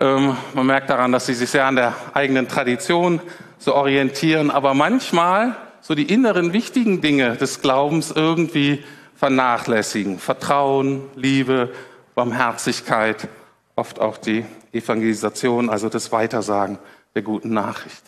Ähm, 0.00 0.36
man 0.52 0.66
merkt 0.66 0.90
daran, 0.90 1.12
dass 1.12 1.26
sie 1.26 1.34
sich 1.34 1.50
sehr 1.50 1.64
an 1.64 1.76
der 1.76 1.94
eigenen 2.12 2.48
Tradition 2.48 3.20
so 3.56 3.76
orientieren, 3.76 4.50
aber 4.50 4.74
manchmal 4.74 5.54
so 5.80 5.94
die 5.94 6.12
inneren 6.12 6.52
wichtigen 6.52 7.00
Dinge 7.00 7.36
des 7.36 7.60
Glaubens 7.60 8.10
irgendwie 8.10 8.84
vernachlässigen. 9.14 10.18
Vertrauen, 10.18 11.02
Liebe, 11.16 11.72
Barmherzigkeit, 12.14 13.28
oft 13.76 14.00
auch 14.00 14.18
die 14.18 14.44
Evangelisation, 14.72 15.70
also 15.70 15.88
das 15.88 16.12
Weitersagen 16.12 16.78
der 17.14 17.22
guten 17.22 17.52
Nachricht. 17.52 18.02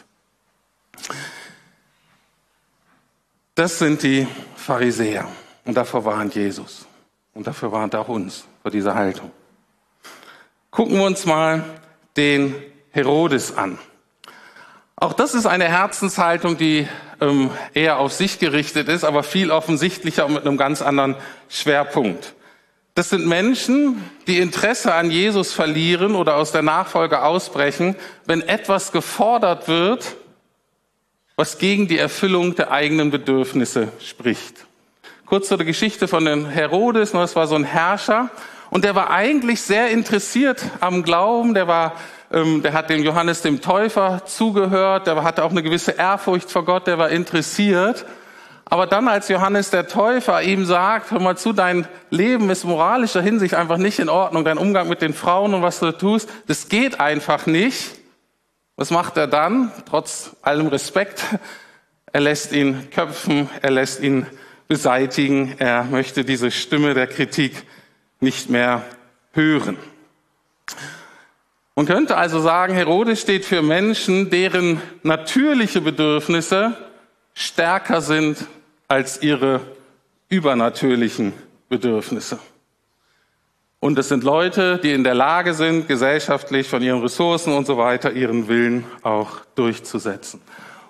Das 3.54 3.78
sind 3.78 4.02
die 4.02 4.26
Pharisäer 4.56 5.28
und 5.64 5.76
davor 5.76 6.04
warnt 6.04 6.34
Jesus. 6.34 6.86
Und 7.34 7.46
dafür 7.46 7.72
warnt 7.72 7.94
auch 7.94 8.08
uns 8.08 8.44
vor 8.62 8.70
dieser 8.70 8.94
Haltung. 8.94 9.30
Gucken 10.70 10.96
wir 10.96 11.04
uns 11.04 11.26
mal 11.26 11.64
den 12.16 12.54
Herodes 12.90 13.56
an. 13.56 13.78
Auch 15.00 15.14
das 15.14 15.32
ist 15.32 15.46
eine 15.46 15.64
Herzenshaltung, 15.64 16.58
die 16.58 16.86
ähm, 17.22 17.50
eher 17.72 17.98
auf 17.98 18.12
sich 18.12 18.38
gerichtet 18.38 18.88
ist, 18.88 19.02
aber 19.02 19.22
viel 19.22 19.50
offensichtlicher 19.50 20.26
und 20.26 20.34
mit 20.34 20.46
einem 20.46 20.58
ganz 20.58 20.82
anderen 20.82 21.16
Schwerpunkt. 21.48 22.34
Das 22.94 23.08
sind 23.08 23.26
Menschen, 23.26 24.04
die 24.26 24.40
Interesse 24.40 24.92
an 24.92 25.10
Jesus 25.10 25.54
verlieren 25.54 26.14
oder 26.14 26.36
aus 26.36 26.52
der 26.52 26.60
Nachfolge 26.60 27.22
ausbrechen, 27.22 27.96
wenn 28.26 28.42
etwas 28.42 28.92
gefordert 28.92 29.68
wird, 29.68 30.16
was 31.34 31.56
gegen 31.56 31.88
die 31.88 31.96
Erfüllung 31.96 32.54
der 32.54 32.70
eigenen 32.70 33.10
Bedürfnisse 33.10 33.88
spricht. 34.06 34.66
Kurz 35.24 35.48
zur 35.48 35.56
Geschichte 35.58 36.08
von 36.08 36.26
den 36.26 36.44
Herodes. 36.44 37.12
Das 37.12 37.36
war 37.36 37.46
so 37.46 37.54
ein 37.54 37.64
Herrscher 37.64 38.28
und 38.70 38.84
der 38.84 38.94
war 38.94 39.10
eigentlich 39.10 39.60
sehr 39.60 39.90
interessiert 39.90 40.64
am 40.78 41.02
Glauben. 41.02 41.54
Der 41.54 41.66
war, 41.66 41.94
ähm, 42.32 42.62
der 42.62 42.72
hat 42.72 42.88
dem 42.88 43.02
Johannes 43.02 43.42
dem 43.42 43.60
Täufer 43.60 44.22
zugehört. 44.26 45.08
Der 45.08 45.22
hatte 45.24 45.42
auch 45.44 45.50
eine 45.50 45.64
gewisse 45.64 45.92
Ehrfurcht 45.92 46.50
vor 46.50 46.64
Gott. 46.64 46.86
Der 46.86 46.96
war 46.96 47.10
interessiert. 47.10 48.06
Aber 48.66 48.86
dann, 48.86 49.08
als 49.08 49.28
Johannes 49.28 49.70
der 49.70 49.88
Täufer 49.88 50.40
ihm 50.42 50.64
sagt, 50.64 51.10
hör 51.10 51.18
mal 51.18 51.36
zu, 51.36 51.52
dein 51.52 51.88
Leben 52.10 52.48
ist 52.50 52.64
moralischer 52.64 53.20
Hinsicht 53.20 53.54
einfach 53.54 53.78
nicht 53.78 53.98
in 53.98 54.08
Ordnung, 54.08 54.44
dein 54.44 54.58
Umgang 54.58 54.88
mit 54.88 55.02
den 55.02 55.12
Frauen 55.12 55.54
und 55.54 55.62
was 55.62 55.80
du 55.80 55.90
tust, 55.90 56.28
das 56.46 56.68
geht 56.68 57.00
einfach 57.00 57.46
nicht. 57.46 57.96
Was 58.76 58.92
macht 58.92 59.16
er 59.16 59.26
dann? 59.26 59.72
Trotz 59.88 60.36
allem 60.42 60.68
Respekt. 60.68 61.24
Er 62.12 62.20
lässt 62.20 62.52
ihn 62.52 62.90
köpfen, 62.90 63.50
er 63.60 63.70
lässt 63.72 64.00
ihn 64.00 64.26
beseitigen. 64.68 65.56
Er 65.58 65.84
möchte 65.84 66.24
diese 66.24 66.52
Stimme 66.52 66.94
der 66.94 67.08
Kritik 67.08 67.64
nicht 68.20 68.50
mehr 68.50 68.84
hören. 69.32 69.76
Man 71.74 71.86
könnte 71.86 72.16
also 72.16 72.40
sagen, 72.40 72.74
Herodes 72.74 73.20
steht 73.20 73.44
für 73.44 73.62
Menschen, 73.62 74.28
deren 74.30 74.82
natürliche 75.02 75.80
Bedürfnisse 75.80 76.76
stärker 77.32 78.00
sind 78.02 78.44
als 78.86 79.22
ihre 79.22 79.60
übernatürlichen 80.28 81.32
Bedürfnisse. 81.68 82.38
Und 83.78 83.98
es 83.98 84.08
sind 84.08 84.24
Leute, 84.24 84.78
die 84.78 84.92
in 84.92 85.04
der 85.04 85.14
Lage 85.14 85.54
sind, 85.54 85.88
gesellschaftlich 85.88 86.68
von 86.68 86.82
ihren 86.82 87.00
Ressourcen 87.00 87.54
und 87.54 87.66
so 87.66 87.78
weiter 87.78 88.12
ihren 88.12 88.46
Willen 88.46 88.84
auch 89.02 89.40
durchzusetzen. 89.54 90.42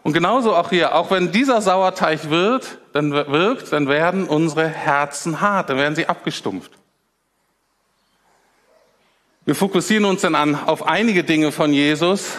Und 0.03 0.13
genauso 0.13 0.57
auch 0.57 0.71
hier, 0.71 0.97
auch 0.97 1.11
wenn 1.13 1.31
dieser 1.31 1.61
Sauerteig 1.63 2.31
wird, 2.31 2.79
dann 2.93 3.13
wirkt, 3.13 3.73
dann 3.73 3.87
werden 3.87 4.27
unsere 4.27 4.67
Herzen 4.67 5.41
hart, 5.41 5.71
dann 5.71 5.77
werden 5.77 5.95
sie 5.95 6.09
abgestumpft. 6.09 6.80
Wir 9.47 9.55
fokussieren 9.55 10.05
uns 10.05 10.21
dann 10.21 10.35
an, 10.35 10.55
auf 10.55 10.87
einige 10.87 11.25
Dinge 11.25 11.51
von 11.51 11.73
Jesus, 11.73 12.37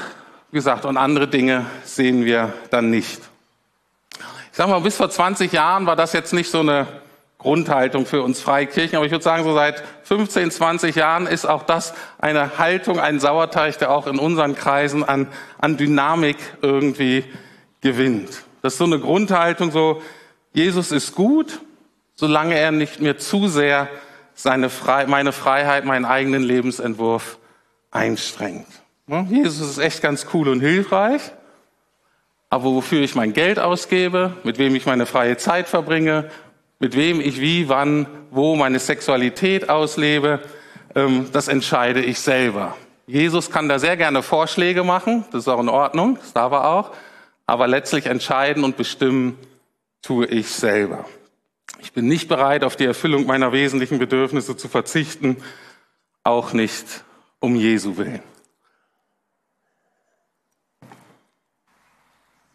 wie 0.51 0.57
gesagt, 0.57 0.85
und 0.85 0.97
andere 0.97 1.27
Dinge 1.27 1.65
sehen 1.83 2.25
wir 2.25 2.53
dann 2.69 2.91
nicht. 2.91 3.21
Ich 4.51 4.57
sag 4.57 4.67
mal, 4.67 4.81
bis 4.81 4.97
vor 4.97 5.09
20 5.09 5.51
Jahren 5.51 5.87
war 5.87 5.95
das 5.95 6.13
jetzt 6.13 6.31
nicht 6.31 6.51
so 6.51 6.59
eine 6.59 6.85
Grundhaltung 7.39 8.05
für 8.05 8.21
uns 8.21 8.39
Freikirchen, 8.39 8.97
aber 8.97 9.05
ich 9.07 9.11
würde 9.11 9.23
sagen, 9.23 9.43
so 9.43 9.55
seit 9.55 9.83
15, 10.03 10.51
20 10.51 10.95
Jahren 10.95 11.25
ist 11.25 11.45
auch 11.45 11.63
das 11.63 11.95
eine 12.19 12.59
Haltung, 12.59 12.99
ein 12.99 13.19
Sauerteig, 13.19 13.79
der 13.79 13.89
auch 13.89 14.05
in 14.05 14.19
unseren 14.19 14.53
Kreisen 14.53 15.03
an, 15.03 15.27
an 15.57 15.77
Dynamik 15.77 16.37
irgendwie 16.61 17.25
gewinnt. 17.81 18.43
Das 18.61 18.73
ist 18.73 18.77
so 18.77 18.85
eine 18.85 18.99
Grundhaltung, 18.99 19.71
so 19.71 20.03
Jesus 20.53 20.91
ist 20.91 21.15
gut, 21.15 21.61
solange 22.13 22.53
er 22.53 22.71
nicht 22.71 23.01
mir 23.01 23.17
zu 23.17 23.47
sehr 23.47 23.89
seine 24.33 24.69
Fre 24.69 25.05
meine 25.07 25.31
Freiheit, 25.31 25.85
meinen 25.85 26.05
eigenen 26.05 26.43
Lebensentwurf 26.43 27.37
einstrengt. 27.91 28.67
Jesus 29.29 29.59
ist 29.59 29.77
echt 29.77 30.01
ganz 30.01 30.27
cool 30.33 30.47
und 30.47 30.61
hilfreich, 30.61 31.21
aber 32.49 32.65
wofür 32.65 33.01
ich 33.01 33.15
mein 33.15 33.33
Geld 33.33 33.59
ausgebe, 33.59 34.33
mit 34.43 34.57
wem 34.57 34.75
ich 34.75 34.85
meine 34.85 35.05
freie 35.05 35.37
Zeit 35.37 35.67
verbringe, 35.67 36.29
mit 36.79 36.95
wem 36.95 37.19
ich 37.19 37.41
wie, 37.41 37.67
wann, 37.67 38.07
wo 38.31 38.55
meine 38.55 38.79
Sexualität 38.79 39.69
auslebe, 39.69 40.39
ähm, 40.95 41.27
das 41.33 41.49
entscheide 41.49 42.01
ich 42.01 42.19
selber. 42.19 42.75
Jesus 43.05 43.51
kann 43.51 43.67
da 43.67 43.79
sehr 43.79 43.97
gerne 43.97 44.23
Vorschläge 44.23 44.83
machen, 44.83 45.25
das 45.31 45.41
ist 45.43 45.47
auch 45.49 45.59
in 45.59 45.69
Ordnung, 45.69 46.17
das 46.21 46.31
darf 46.33 46.53
er 46.53 46.69
auch 46.69 46.91
aber 47.51 47.67
letztlich 47.67 48.05
entscheiden 48.05 48.63
und 48.63 48.77
bestimmen 48.77 49.37
tue 50.01 50.25
ich 50.25 50.47
selber. 50.47 51.03
Ich 51.81 51.93
bin 51.93 52.07
nicht 52.07 52.27
bereit, 52.27 52.63
auf 52.63 52.75
die 52.75 52.85
Erfüllung 52.85 53.25
meiner 53.25 53.51
wesentlichen 53.51 53.97
Bedürfnisse 53.97 54.55
zu 54.55 54.67
verzichten, 54.67 55.37
auch 56.23 56.53
nicht 56.53 57.03
um 57.39 57.55
Jesu 57.55 57.97
willen. 57.97 58.21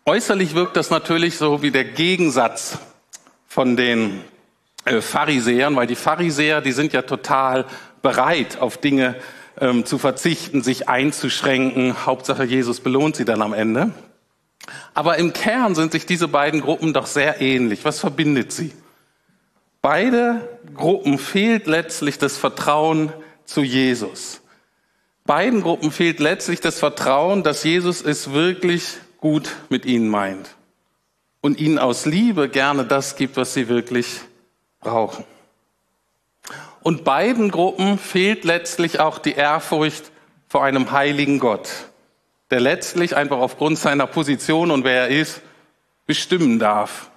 Äußerlich 0.05 0.55
wirkt 0.55 0.77
das 0.77 0.91
natürlich 0.91 1.37
so 1.37 1.63
wie 1.63 1.73
der 1.73 1.85
Gegensatz 1.85 2.79
von 3.49 3.77
den 3.77 4.23
äh, 4.85 5.01
Pharisäern, 5.01 5.75
weil 5.75 5.89
die 5.89 5.97
Pharisäer, 5.97 6.61
die 6.61 6.71
sind 6.71 6.93
ja 6.93 7.03
total 7.03 7.65
bereit, 8.03 8.59
auf 8.61 8.79
Dinge 8.79 9.17
ähm, 9.61 9.85
zu 9.85 9.99
verzichten, 9.99 10.63
sich 10.63 10.89
einzuschränken. 10.89 12.07
Hauptsache 12.07 12.45
Jesus 12.45 12.79
belohnt 12.79 13.17
sie 13.17 13.25
dann 13.25 13.43
am 13.43 13.53
Ende. 13.53 13.91
Aber 14.95 15.17
im 15.19 15.33
Kern 15.33 15.75
sind 15.75 15.91
sich 15.91 16.07
diese 16.07 16.29
beiden 16.29 16.61
Gruppen 16.61 16.93
doch 16.93 17.07
sehr 17.07 17.41
ähnlich. 17.41 17.85
Was 17.85 17.99
verbindet 17.99 18.53
sie? 18.53 18.73
Beide 19.89 20.41
Gruppen 20.75 21.17
fehlt 21.17 21.69
letztlich 21.69 22.19
das 22.19 22.37
Vertrauen 22.37 23.13
zu 23.45 23.63
Jesus. 23.63 24.41
Beiden 25.27 25.63
Gruppen 25.63 25.93
fehlt 25.93 26.19
letztlich 26.19 26.61
das 26.61 26.81
Vertrauen, 26.81 27.45
dass 27.45 27.63
Jesus 27.63 28.03
es 28.03 28.33
wirklich 28.33 28.95
gut 29.19 29.55
mit 29.69 29.87
ihnen 29.87 30.09
meint 30.09 30.57
und 31.41 31.61
ihnen 31.61 31.79
aus 31.79 32.05
Liebe 32.05 32.49
gerne 32.49 32.85
das 32.85 33.15
gibt, 33.15 33.37
was 33.37 33.55
sie 33.55 33.69
wirklich 33.69 34.23
brauchen. 34.81 35.25
Und 36.83 37.05
beiden 37.05 37.53
Gruppen 37.53 37.97
fehlt 37.97 38.43
letztlich 38.43 38.99
auch 38.99 39.19
die 39.19 39.35
Ehrfurcht 39.35 40.11
vor 40.49 40.65
einem 40.65 40.91
heiligen 40.91 41.39
Gott, 41.39 41.71
der 42.51 42.59
letztlich 42.59 43.15
einfach 43.15 43.39
aufgrund 43.39 43.79
seiner 43.79 44.09
Position 44.09 44.73
und 44.73 44.83
wer 44.83 45.03
er 45.03 45.09
ist, 45.11 45.43
bestimmen 46.07 46.59
darf, 46.59 47.09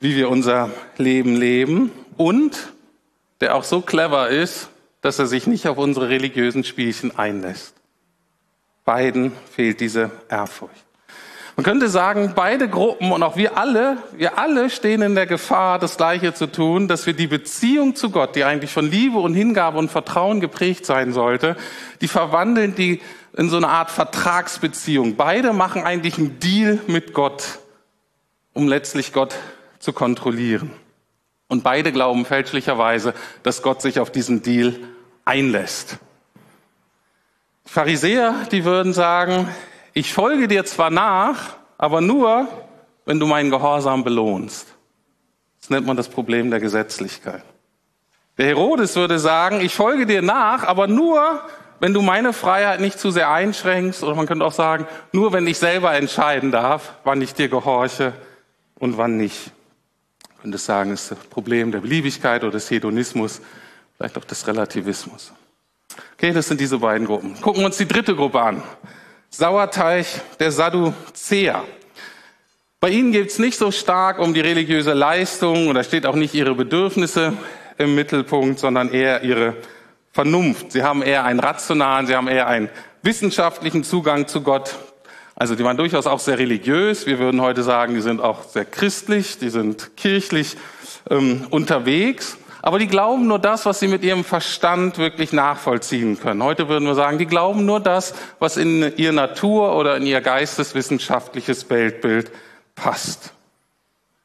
wie 0.00 0.16
wir 0.16 0.28
unser 0.28 0.70
Leben 0.98 1.36
leben 1.36 1.90
und 2.16 2.72
der 3.40 3.54
auch 3.54 3.64
so 3.64 3.80
clever 3.80 4.28
ist, 4.28 4.68
dass 5.00 5.18
er 5.18 5.26
sich 5.26 5.46
nicht 5.46 5.68
auf 5.68 5.76
unsere 5.76 6.08
religiösen 6.08 6.64
Spielchen 6.64 7.18
einlässt. 7.18 7.74
Beiden 8.84 9.32
fehlt 9.50 9.80
diese 9.80 10.10
Ehrfurcht. 10.28 10.84
Man 11.56 11.64
könnte 11.64 11.88
sagen, 11.88 12.32
beide 12.34 12.68
Gruppen 12.68 13.12
und 13.12 13.22
auch 13.22 13.36
wir 13.36 13.56
alle, 13.56 13.98
wir 14.16 14.38
alle 14.38 14.70
stehen 14.70 15.02
in 15.02 15.14
der 15.14 15.26
Gefahr, 15.26 15.78
das 15.78 15.96
Gleiche 15.96 16.34
zu 16.34 16.46
tun, 16.46 16.88
dass 16.88 17.06
wir 17.06 17.12
die 17.12 17.28
Beziehung 17.28 17.94
zu 17.94 18.10
Gott, 18.10 18.34
die 18.34 18.42
eigentlich 18.42 18.72
von 18.72 18.90
Liebe 18.90 19.18
und 19.18 19.34
Hingabe 19.34 19.78
und 19.78 19.88
Vertrauen 19.88 20.40
geprägt 20.40 20.84
sein 20.84 21.12
sollte, 21.12 21.56
die 22.00 22.08
verwandeln 22.08 22.74
die 22.74 23.00
in 23.36 23.50
so 23.50 23.56
eine 23.56 23.68
Art 23.68 23.90
Vertragsbeziehung. 23.90 25.14
Beide 25.14 25.52
machen 25.52 25.84
eigentlich 25.84 26.18
einen 26.18 26.40
Deal 26.40 26.80
mit 26.88 27.14
Gott, 27.14 27.60
um 28.52 28.66
letztlich 28.66 29.12
Gott 29.12 29.36
zu 29.84 29.92
kontrollieren. 29.92 30.70
Und 31.48 31.62
beide 31.62 31.92
glauben 31.92 32.24
fälschlicherweise, 32.24 33.12
dass 33.42 33.60
Gott 33.60 33.82
sich 33.82 34.00
auf 34.00 34.10
diesen 34.10 34.42
Deal 34.42 34.74
einlässt. 35.26 35.98
Pharisäer, 37.66 38.34
die 38.50 38.64
würden 38.64 38.94
sagen, 38.94 39.48
ich 39.92 40.14
folge 40.14 40.48
dir 40.48 40.64
zwar 40.64 40.90
nach, 40.90 41.56
aber 41.76 42.00
nur, 42.00 42.48
wenn 43.04 43.20
du 43.20 43.26
meinen 43.26 43.50
Gehorsam 43.50 44.04
belohnst. 44.04 44.66
Das 45.60 45.68
nennt 45.70 45.86
man 45.86 45.96
das 45.96 46.08
Problem 46.08 46.50
der 46.50 46.60
Gesetzlichkeit. 46.60 47.42
Der 48.38 48.46
Herodes 48.46 48.96
würde 48.96 49.18
sagen, 49.18 49.60
ich 49.60 49.74
folge 49.74 50.06
dir 50.06 50.22
nach, 50.22 50.64
aber 50.64 50.86
nur, 50.86 51.40
wenn 51.78 51.92
du 51.92 52.00
meine 52.00 52.32
Freiheit 52.32 52.80
nicht 52.80 52.98
zu 52.98 53.10
sehr 53.10 53.30
einschränkst, 53.30 54.02
oder 54.02 54.14
man 54.14 54.26
könnte 54.26 54.44
auch 54.46 54.52
sagen, 54.52 54.86
nur 55.12 55.32
wenn 55.32 55.46
ich 55.46 55.58
selber 55.58 55.92
entscheiden 55.92 56.50
darf, 56.50 56.94
wann 57.04 57.20
ich 57.20 57.34
dir 57.34 57.48
gehorche 57.48 58.14
und 58.78 58.96
wann 58.96 59.18
nicht. 59.18 59.52
Könnte 60.44 60.58
sagen, 60.58 60.92
ist 60.92 61.10
das 61.10 61.18
Problem 61.30 61.72
der 61.72 61.78
Beliebigkeit 61.78 62.42
oder 62.42 62.52
des 62.52 62.70
Hedonismus, 62.70 63.40
vielleicht 63.96 64.18
auch 64.18 64.26
des 64.26 64.46
Relativismus. 64.46 65.32
Okay, 66.18 66.34
das 66.34 66.48
sind 66.48 66.60
diese 66.60 66.76
beiden 66.76 67.06
Gruppen. 67.06 67.40
Gucken 67.40 67.62
wir 67.62 67.66
uns 67.66 67.78
die 67.78 67.88
dritte 67.88 68.14
Gruppe 68.14 68.42
an. 68.42 68.62
Sauerteig 69.30 70.04
der 70.38 70.52
Sadduzäer. 70.52 71.64
Bei 72.78 72.90
ihnen 72.90 73.10
geht 73.10 73.30
es 73.30 73.38
nicht 73.38 73.56
so 73.56 73.70
stark 73.70 74.18
um 74.18 74.34
die 74.34 74.42
religiöse 74.42 74.92
Leistung 74.92 75.72
da 75.72 75.82
steht 75.82 76.04
auch 76.04 76.14
nicht 76.14 76.34
ihre 76.34 76.54
Bedürfnisse 76.54 77.32
im 77.78 77.94
Mittelpunkt, 77.94 78.58
sondern 78.58 78.92
eher 78.92 79.22
ihre 79.22 79.56
Vernunft. 80.12 80.72
Sie 80.72 80.82
haben 80.82 81.00
eher 81.00 81.24
einen 81.24 81.40
rationalen, 81.40 82.06
sie 82.06 82.14
haben 82.14 82.28
eher 82.28 82.48
einen 82.48 82.68
wissenschaftlichen 83.00 83.82
Zugang 83.82 84.28
zu 84.28 84.42
Gott. 84.42 84.74
Also 85.36 85.54
die 85.56 85.64
waren 85.64 85.76
durchaus 85.76 86.06
auch 86.06 86.20
sehr 86.20 86.38
religiös. 86.38 87.06
Wir 87.06 87.18
würden 87.18 87.40
heute 87.40 87.62
sagen, 87.62 87.94
die 87.94 88.00
sind 88.00 88.20
auch 88.20 88.44
sehr 88.44 88.64
christlich, 88.64 89.38
die 89.38 89.48
sind 89.48 89.96
kirchlich 89.96 90.56
ähm, 91.10 91.46
unterwegs. 91.50 92.38
Aber 92.62 92.78
die 92.78 92.86
glauben 92.86 93.26
nur 93.26 93.38
das, 93.38 93.66
was 93.66 93.80
sie 93.80 93.88
mit 93.88 94.02
ihrem 94.02 94.24
Verstand 94.24 94.96
wirklich 94.96 95.32
nachvollziehen 95.32 96.18
können. 96.18 96.42
Heute 96.42 96.68
würden 96.68 96.86
wir 96.86 96.94
sagen, 96.94 97.18
die 97.18 97.26
glauben 97.26 97.66
nur 97.66 97.78
das, 97.78 98.14
was 98.38 98.56
in 98.56 98.96
ihr 98.96 99.12
Natur 99.12 99.76
oder 99.76 99.98
in 99.98 100.06
ihr 100.06 100.22
geisteswissenschaftliches 100.22 101.68
Weltbild 101.68 102.30
passt. 102.74 103.34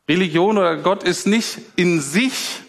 Religion 0.07 0.57
oder 0.57 0.77
Gott 0.77 1.03
ist 1.03 1.27
nicht 1.27 1.59
in 1.75 1.99
sich 1.99 2.61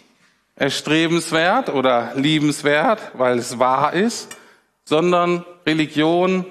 erstrebenswert 0.55 1.69
oder 1.69 2.11
liebenswert, 2.15 2.99
weil 3.13 3.37
es 3.37 3.57
wahr 3.57 3.93
ist, 3.93 4.35
sondern 4.83 5.45
Religion 5.65 6.45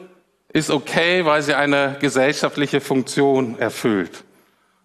ist 0.53 0.71
okay, 0.71 1.25
weil 1.25 1.43
sie 1.43 1.55
eine 1.55 1.97
gesellschaftliche 2.01 2.81
Funktion 2.81 3.59
erfüllt. 3.59 4.25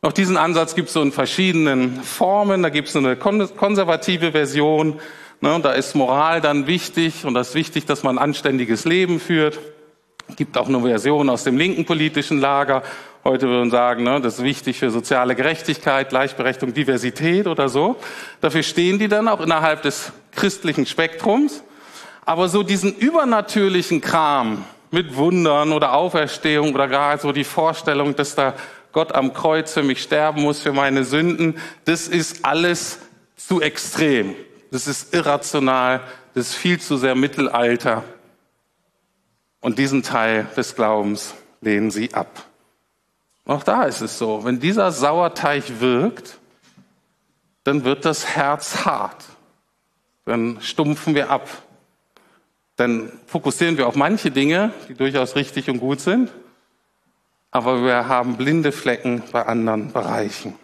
Auch 0.02 0.13
diesen 0.13 0.38
Ansatz 0.38 0.76
gibt 0.76 0.89
es 0.89 0.94
so 0.94 1.02
in 1.02 1.12
verschiedenen 1.12 2.04
Formen. 2.04 2.62
Da 2.62 2.70
gibt 2.70 2.89
es 2.89 2.96
eine 2.96 3.16
konservative 3.16 4.32
Version. 4.32 5.00
Ne, 5.42 5.60
da 5.62 5.72
ist 5.72 5.96
Moral 5.96 6.42
dann 6.42 6.68
wichtig 6.68 7.26
und 7.26 7.34
das 7.34 7.50
ist 7.50 7.56
wichtig, 7.56 7.86
dass 7.86 8.04
man 8.04 8.18
ein 8.18 8.24
anständiges 8.24 8.86
Leben 8.86 9.20
führt. 9.20 9.60
Es 10.28 10.36
gibt 10.36 10.58
auch 10.58 10.68
eine 10.68 10.80
Version 10.82 11.30
aus 11.30 11.44
dem 11.44 11.58
linken 11.58 11.86
politischen 11.86 12.39
Lager. 12.39 12.84
Heute 13.24 13.48
würden 13.48 13.72
sagen, 13.72 14.04
ne, 14.04 14.22
das 14.22 14.36
ist 14.36 14.44
wichtig 14.44 14.78
für 14.78 14.92
soziale 14.92 15.36
Gerechtigkeit, 15.36 16.10
Gleichberechtigung, 16.10 16.74
Diversität 16.74 17.48
oder 17.48 17.68
so. 17.68 17.96
Dafür 18.42 18.62
stehen 18.62 19.00
die 19.00 19.08
dann 19.08 19.28
auch 19.28 19.42
innerhalb 19.42 19.82
des 19.82 20.13
christlichen 20.36 20.86
Spektrums. 20.86 21.63
Aber 22.24 22.48
so 22.48 22.63
diesen 22.63 22.96
übernatürlichen 22.96 24.02
Kram 24.02 24.63
mit 24.91 25.15
Wundern 25.15 25.71
oder 25.71 25.93
Auferstehung 25.93 26.74
oder 26.74 26.88
gar 26.88 27.17
so 27.17 27.32
die 27.32 27.43
Vorstellung, 27.43 28.15
dass 28.15 28.36
da 28.36 28.54
Gott 28.91 29.13
am 29.13 29.34
Kreuz 29.34 29.74
für 29.74 29.84
mich 29.84 30.02
sterben 30.02 30.41
muss, 30.41 30.62
für 30.62 30.71
meine 30.71 31.04
Sünden, 31.04 31.60
das 31.84 32.08
ist 32.08 32.45
alles 32.45 33.00
zu 33.36 33.62
extrem. 33.62 34.36
Das 34.71 34.88
ist 34.88 35.13
irrational, 35.13 36.02
das 36.34 36.48
ist 36.48 36.56
viel 36.56 36.80
zu 36.80 36.98
sehr 36.98 37.15
Mittelalter. 37.15 38.04
Und 39.60 39.80
diesen 39.80 40.04
Teil 40.04 40.48
des 40.56 40.76
Glaubens 40.76 41.34
lehnen 41.62 41.91
sie 41.91 42.13
ab. 42.13 42.45
Auch 43.45 43.63
da 43.63 43.84
ist 43.84 44.02
es 44.02 44.17
so, 44.17 44.43
wenn 44.43 44.60
dieser 44.60 44.91
Sauerteig 44.91 45.80
wirkt, 45.80 46.39
dann 47.63 47.84
wird 47.84 48.06
das 48.06 48.28
Herz 48.28 48.86
hart. 48.86 49.26
Dann 50.26 50.62
stumpfen 50.62 51.15
wir 51.15 51.30
ab. 51.30 51.50
Dann 52.76 53.12
fokussieren 53.28 53.78
wir 53.78 53.88
auf 53.88 53.96
manche 53.96 54.32
Dinge, 54.32 54.72
die 54.90 54.96
durchaus 54.96 55.36
richtig 55.36 55.70
und 55.70 55.80
gut 55.80 56.02
sind 56.02 56.32
aber 57.56 57.86
wir 57.86 58.10
haben 58.10 58.36
blinde 58.36 58.74
Flecken 58.74 59.24
bei 59.32 59.46
anderen 59.46 59.94
Bereichen. 59.94 60.60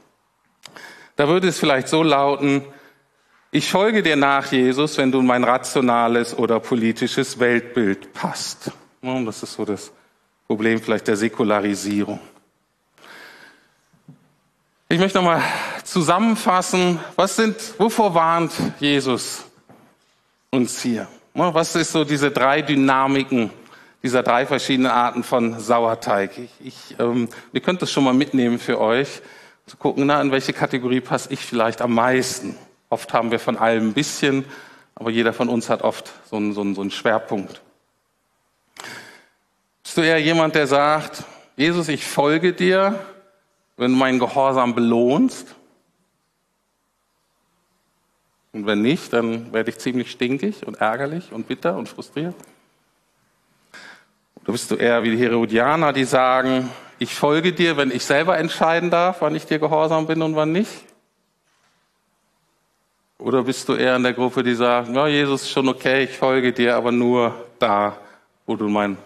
Da 1.16 1.30
würde 1.30 1.48
es 1.48 1.58
vielleicht 1.58 1.88
so 1.88 2.04
lauten, 2.04 2.66
ich 3.50 3.72
folge 3.72 4.04
dir 4.04 4.18
nach, 4.18 4.52
Jesus, 4.52 4.98
wenn 4.98 5.10
du 5.10 5.22
in 5.22 5.26
mein 5.26 5.46
rationales 5.46 6.38
oder 6.38 6.60
politisches 6.60 7.40
Weltbild 7.40 8.12
passt. 8.12 8.72
Das 9.02 9.42
ist 9.42 9.54
so 9.54 9.64
das 9.64 9.94
Problem 10.48 10.82
vielleicht 10.82 11.08
der 11.08 11.16
Säkularisierung. 11.16 12.20
Ich 14.90 15.00
möchte 15.00 15.20
nochmal 15.20 15.42
zusammenfassen, 15.86 17.00
was 17.16 17.38
sind, 17.38 17.56
wovor 17.78 18.14
warnt 18.14 18.52
Jesus 18.82 19.46
uns 20.50 20.82
hier? 20.82 21.08
Was 21.34 21.76
ist 21.76 21.92
so 21.92 22.04
diese 22.04 22.32
drei 22.32 22.62
Dynamiken, 22.62 23.52
dieser 24.04 24.24
drei 24.24 24.46
verschiedenen 24.46 24.92
Arten 24.92 25.24
von 25.24 25.60
Sauerteig. 25.60 26.32
Ich, 26.38 26.52
ich, 26.60 27.00
ähm, 27.00 27.30
ihr 27.54 27.62
könnt 27.62 27.82
das 27.82 27.92
schon 27.92 28.04
mal 28.04 28.14
mitnehmen 28.14 28.60
für 28.60 28.80
euch, 28.80 29.22
zu 29.68 29.78
gucken, 29.78 30.08
na, 30.08 30.22
in 30.22 30.32
welche 30.32 30.54
Kategorie 30.54 31.02
passe 31.02 31.32
ich 31.32 31.40
vielleicht 31.40 31.82
am 31.82 31.94
meisten. 31.94 32.58
Oft 32.90 33.14
haben 33.14 33.32
wir 33.32 33.40
von 33.40 33.58
allem 33.58 33.90
ein 33.90 33.94
bisschen, 33.94 34.44
aber 34.96 35.12
jeder 35.12 35.34
von 35.34 35.50
uns 35.50 35.70
hat 35.70 35.84
oft 35.84 36.12
so 36.30 36.36
einen, 36.36 36.54
so 36.54 36.62
einen, 36.62 36.76
so 36.76 36.82
einen 36.82 36.92
Schwerpunkt. 36.92 37.62
Bist 39.84 39.98
du 39.98 40.02
eher 40.02 40.20
jemand, 40.20 40.56
der 40.56 40.68
sagt, 40.68 41.24
Jesus, 41.56 41.88
ich 41.88 42.06
folge 42.06 42.54
dir, 42.54 43.00
wenn 43.78 43.92
du 43.92 43.98
meinen 43.98 44.20
Gehorsam 44.20 44.74
belohnst? 44.74 45.56
Und 48.54 48.66
wenn 48.66 48.82
nicht, 48.82 49.14
dann 49.14 49.54
werde 49.54 49.70
ich 49.70 49.80
ziemlich 49.80 50.12
stinkig 50.12 50.68
und 50.68 50.82
ärgerlich 50.82 51.32
und 51.32 51.48
bitter 51.48 51.78
und 51.78 51.88
frustriert. 51.88 52.36
Oder 54.44 54.52
bist 54.52 54.72
du 54.72 54.76
eher 54.76 55.04
wie 55.04 55.12
die 55.12 55.24
Herodianer, 55.24 55.94
die 55.94 56.04
sagen, 56.04 56.70
ich 57.00 57.16
folge 57.16 57.54
dir, 57.54 57.78
wenn 57.78 57.92
ich 57.92 58.04
selber 58.04 58.38
entscheiden 58.38 58.90
darf, 58.90 59.22
wann 59.22 59.36
ich 59.36 59.46
dir 59.46 59.60
gehorsam 59.60 60.06
bin 60.06 60.22
und 60.22 60.36
wann 60.36 60.52
nicht? 60.52 60.86
Oder 63.18 63.44
bist 63.44 63.70
du 63.70 63.74
eher 63.74 63.96
in 63.96 64.04
der 64.04 64.14
Gruppe, 64.14 64.44
die 64.44 64.56
sagt, 64.56 64.90
ja, 64.90 65.08
Jesus 65.08 65.44
ist 65.44 65.52
schon 65.52 65.68
okay, 65.70 66.04
ich 66.04 66.18
folge 66.18 66.52
dir, 66.52 66.76
aber 66.76 66.92
nur 66.92 67.46
da, 67.60 67.98
wo 68.48 68.56
du 68.56 68.68
mein 68.68 68.98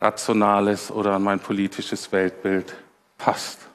rationales 0.00 0.90
oder 0.90 1.18
mein 1.18 1.38
politisches 1.38 2.10
Weltbild 2.10 2.74
passt? 3.18 3.69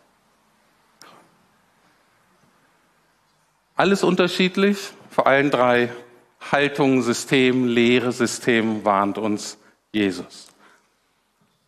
Alles 3.77 4.03
unterschiedlich, 4.03 4.77
vor 5.09 5.27
allen 5.27 5.51
drei 5.51 5.91
Haltungen, 6.49 7.01
Systemen, 7.01 7.67
Lehre, 7.67 8.13
Systemen 8.13 8.85
warnt 8.85 9.17
uns 9.17 9.57
Jesus. 9.91 10.47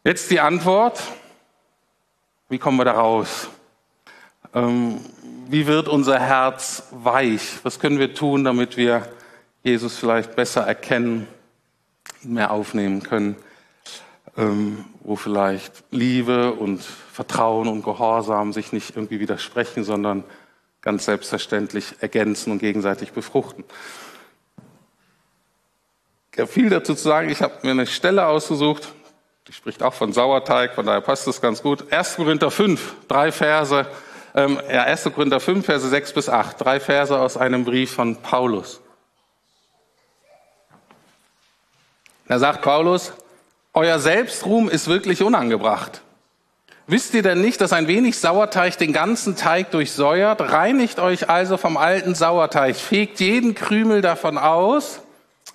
Jetzt 0.05 0.31
die 0.31 0.39
Antwort. 0.39 1.03
Wie 2.47 2.59
kommen 2.59 2.77
wir 2.77 2.85
da 2.85 2.93
raus? 2.93 3.49
Ähm, 4.53 5.01
wie 5.49 5.67
wird 5.67 5.89
unser 5.89 6.17
Herz 6.17 6.83
weich? 6.91 7.59
Was 7.63 7.77
können 7.77 7.99
wir 7.99 8.13
tun, 8.13 8.45
damit 8.45 8.77
wir 8.77 9.05
Jesus 9.63 9.97
vielleicht 9.97 10.33
besser 10.33 10.61
erkennen, 10.61 11.27
mehr 12.23 12.51
aufnehmen 12.51 13.03
können? 13.03 13.35
Ähm, 14.37 14.85
wo 15.01 15.17
vielleicht 15.17 15.83
Liebe 15.91 16.53
und 16.53 16.81
Vertrauen 16.81 17.67
und 17.67 17.83
Gehorsam 17.83 18.53
sich 18.53 18.71
nicht 18.71 18.95
irgendwie 18.95 19.19
widersprechen, 19.19 19.83
sondern 19.83 20.23
ganz 20.87 21.03
selbstverständlich 21.03 21.95
ergänzen 21.99 22.49
und 22.49 22.59
gegenseitig 22.59 23.11
befruchten. 23.11 23.65
habe 26.37 26.47
viel 26.47 26.69
dazu 26.69 26.95
zu 26.95 27.03
sagen. 27.03 27.27
Ich 27.27 27.41
habe 27.41 27.55
mir 27.63 27.71
eine 27.71 27.85
Stelle 27.85 28.25
ausgesucht, 28.25 28.93
die 29.49 29.51
spricht 29.51 29.83
auch 29.83 29.93
von 29.93 30.13
Sauerteig, 30.13 30.75
von 30.75 30.85
daher 30.85 31.01
passt 31.01 31.27
das 31.27 31.41
ganz 31.41 31.61
gut. 31.61 31.91
1. 31.91 32.15
Korinther 32.15 32.51
5, 32.51 32.95
drei 33.09 33.33
Verse, 33.33 33.85
ähm, 34.33 34.61
ja, 34.71 34.83
1. 34.83 35.09
Korinther 35.13 35.41
5, 35.41 35.65
Verse 35.65 35.89
6 35.89 36.13
bis 36.13 36.29
8, 36.29 36.61
drei 36.61 36.79
Verse 36.79 37.19
aus 37.19 37.35
einem 37.35 37.65
Brief 37.65 37.91
von 37.91 38.15
Paulus. 38.21 38.79
Da 42.29 42.39
sagt 42.39 42.61
Paulus, 42.61 43.11
euer 43.73 43.99
Selbstruhm 43.99 44.69
ist 44.69 44.87
wirklich 44.87 45.21
unangebracht. 45.21 46.01
Wisst 46.89 47.13
ihr 47.13 47.21
denn 47.21 47.41
nicht, 47.41 47.59
dass 47.59 47.73
ein 47.73 47.87
wenig 47.87 48.17
Sauerteig 48.17 48.77
den 48.77 48.93
ganzen 48.93 49.35
Teig 49.35 49.71
durchsäuert? 49.71 50.39
Reinigt 50.39 50.99
euch 50.99 51.29
also 51.29 51.57
vom 51.57 51.75
alten 51.75 52.15
Sauerteig, 52.15 52.77
fegt 52.77 53.19
jeden 53.19 53.55
Krümel 53.55 54.01
davon 54.01 54.37
aus, 54.37 55.01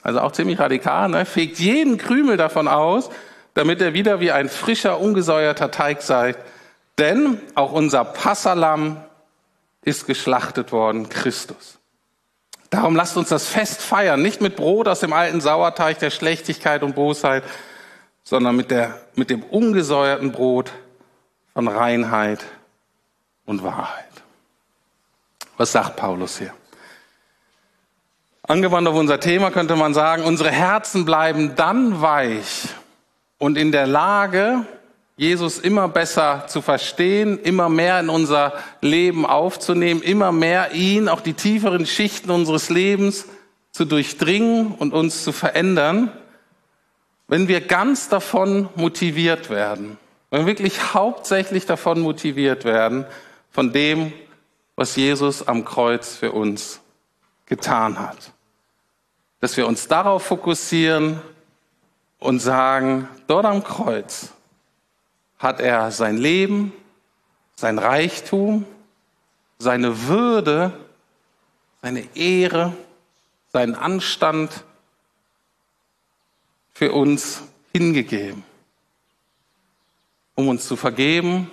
also 0.03 0.21
auch 0.21 0.33
ziemlich 0.33 0.59
radikal, 0.59 1.09
ne? 1.09 1.25
fegt 1.25 1.59
jeden 1.59 1.97
Krümel 1.97 2.37
davon 2.37 2.68
aus, 2.68 3.09
damit 3.55 3.81
er 3.81 3.95
wieder 3.95 4.21
wie 4.21 4.31
ein 4.31 4.51
frischer, 4.51 5.01
ungesäuerter 5.01 5.71
Teig 5.71 6.03
sei. 6.03 6.35
Denn 6.99 7.40
auch 7.55 7.73
unser 7.73 8.05
Passalam 8.05 8.99
ist 9.81 10.07
geschlachtet 10.07 10.71
worden, 10.71 11.09
Christus. 11.09 11.79
Darum 12.68 12.95
lasst 12.95 13.16
uns 13.16 13.31
das 13.31 13.47
Fest 13.47 13.81
feiern, 13.81 14.21
nicht 14.21 14.42
mit 14.42 14.57
Brot 14.57 14.87
aus 14.87 15.01
dem 15.01 15.14
alten 15.14 15.40
Sauerteig 15.40 15.99
der 15.99 16.11
Schlechtigkeit 16.11 16.83
und 16.83 16.95
Bosheit, 16.95 17.42
sondern 18.23 18.55
mit, 18.55 18.71
der, 18.71 19.01
mit 19.14 19.31
dem 19.31 19.42
ungesäuerten 19.42 20.31
Brot 20.31 20.73
von 21.54 21.68
Reinheit 21.68 22.44
und 23.46 23.62
Wahrheit. 23.62 24.06
Was 25.56 25.72
sagt 25.72 25.96
Paulus 25.96 26.38
hier? 26.38 26.52
Angewandt 28.42 28.88
auf 28.88 28.96
unser 28.96 29.20
Thema 29.20 29.50
könnte 29.50 29.76
man 29.76 29.94
sagen, 29.94 30.24
unsere 30.24 30.50
Herzen 30.50 31.04
bleiben 31.04 31.54
dann 31.54 32.02
weich 32.02 32.68
und 33.38 33.56
in 33.56 33.70
der 33.70 33.86
Lage, 33.86 34.66
Jesus 35.16 35.58
immer 35.58 35.88
besser 35.88 36.46
zu 36.48 36.62
verstehen, 36.62 37.38
immer 37.38 37.68
mehr 37.68 38.00
in 38.00 38.08
unser 38.08 38.54
Leben 38.80 39.26
aufzunehmen, 39.26 40.02
immer 40.02 40.32
mehr 40.32 40.72
ihn, 40.72 41.08
auch 41.08 41.20
die 41.20 41.34
tieferen 41.34 41.86
Schichten 41.86 42.30
unseres 42.30 42.70
Lebens 42.70 43.26
zu 43.70 43.84
durchdringen 43.84 44.72
und 44.72 44.92
uns 44.92 45.22
zu 45.22 45.32
verändern, 45.32 46.10
wenn 47.28 47.48
wir 47.48 47.60
ganz 47.60 48.08
davon 48.08 48.68
motiviert 48.74 49.48
werden, 49.48 49.98
wir 50.40 50.47
wirklich 50.47 50.95
hauptsächlich 50.95 51.66
davon 51.66 52.01
motiviert 52.01 52.64
werden, 52.64 53.05
von 53.51 53.71
dem, 53.71 54.14
was 54.77 54.97
Jesus 54.97 55.47
am 55.47 55.66
Kreuz 55.66 56.14
für 56.14 56.33
uns 56.33 56.81
getan 57.45 57.99
hat. 57.99 58.33
Dass 59.40 59.59
wir 59.59 59.66
uns 59.66 59.88
darauf 59.88 60.23
fokussieren 60.23 61.21
und 62.18 62.40
sagen, 62.40 63.09
dort 63.27 63.45
am 63.45 63.62
Kreuz 63.62 64.31
hat 65.38 65.61
er 65.61 65.90
sein 65.90 66.16
Leben, 66.16 66.73
sein 67.55 67.79
Reichtum, 67.79 68.64
seine 69.59 70.07
Würde, 70.07 70.73
seine 71.83 72.09
Ehre, 72.16 72.73
seinen 73.53 73.75
Anstand 73.75 74.64
für 76.73 76.92
uns 76.92 77.42
hingegeben 77.73 78.45
um 80.35 80.49
uns 80.49 80.66
zu 80.66 80.77
vergeben, 80.77 81.51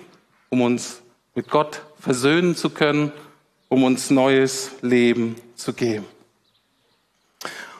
um 0.48 0.62
uns 0.62 1.02
mit 1.34 1.48
Gott 1.48 1.82
versöhnen 1.98 2.56
zu 2.56 2.70
können, 2.70 3.12
um 3.68 3.84
uns 3.84 4.10
neues 4.10 4.72
Leben 4.82 5.36
zu 5.54 5.72
geben. 5.72 6.06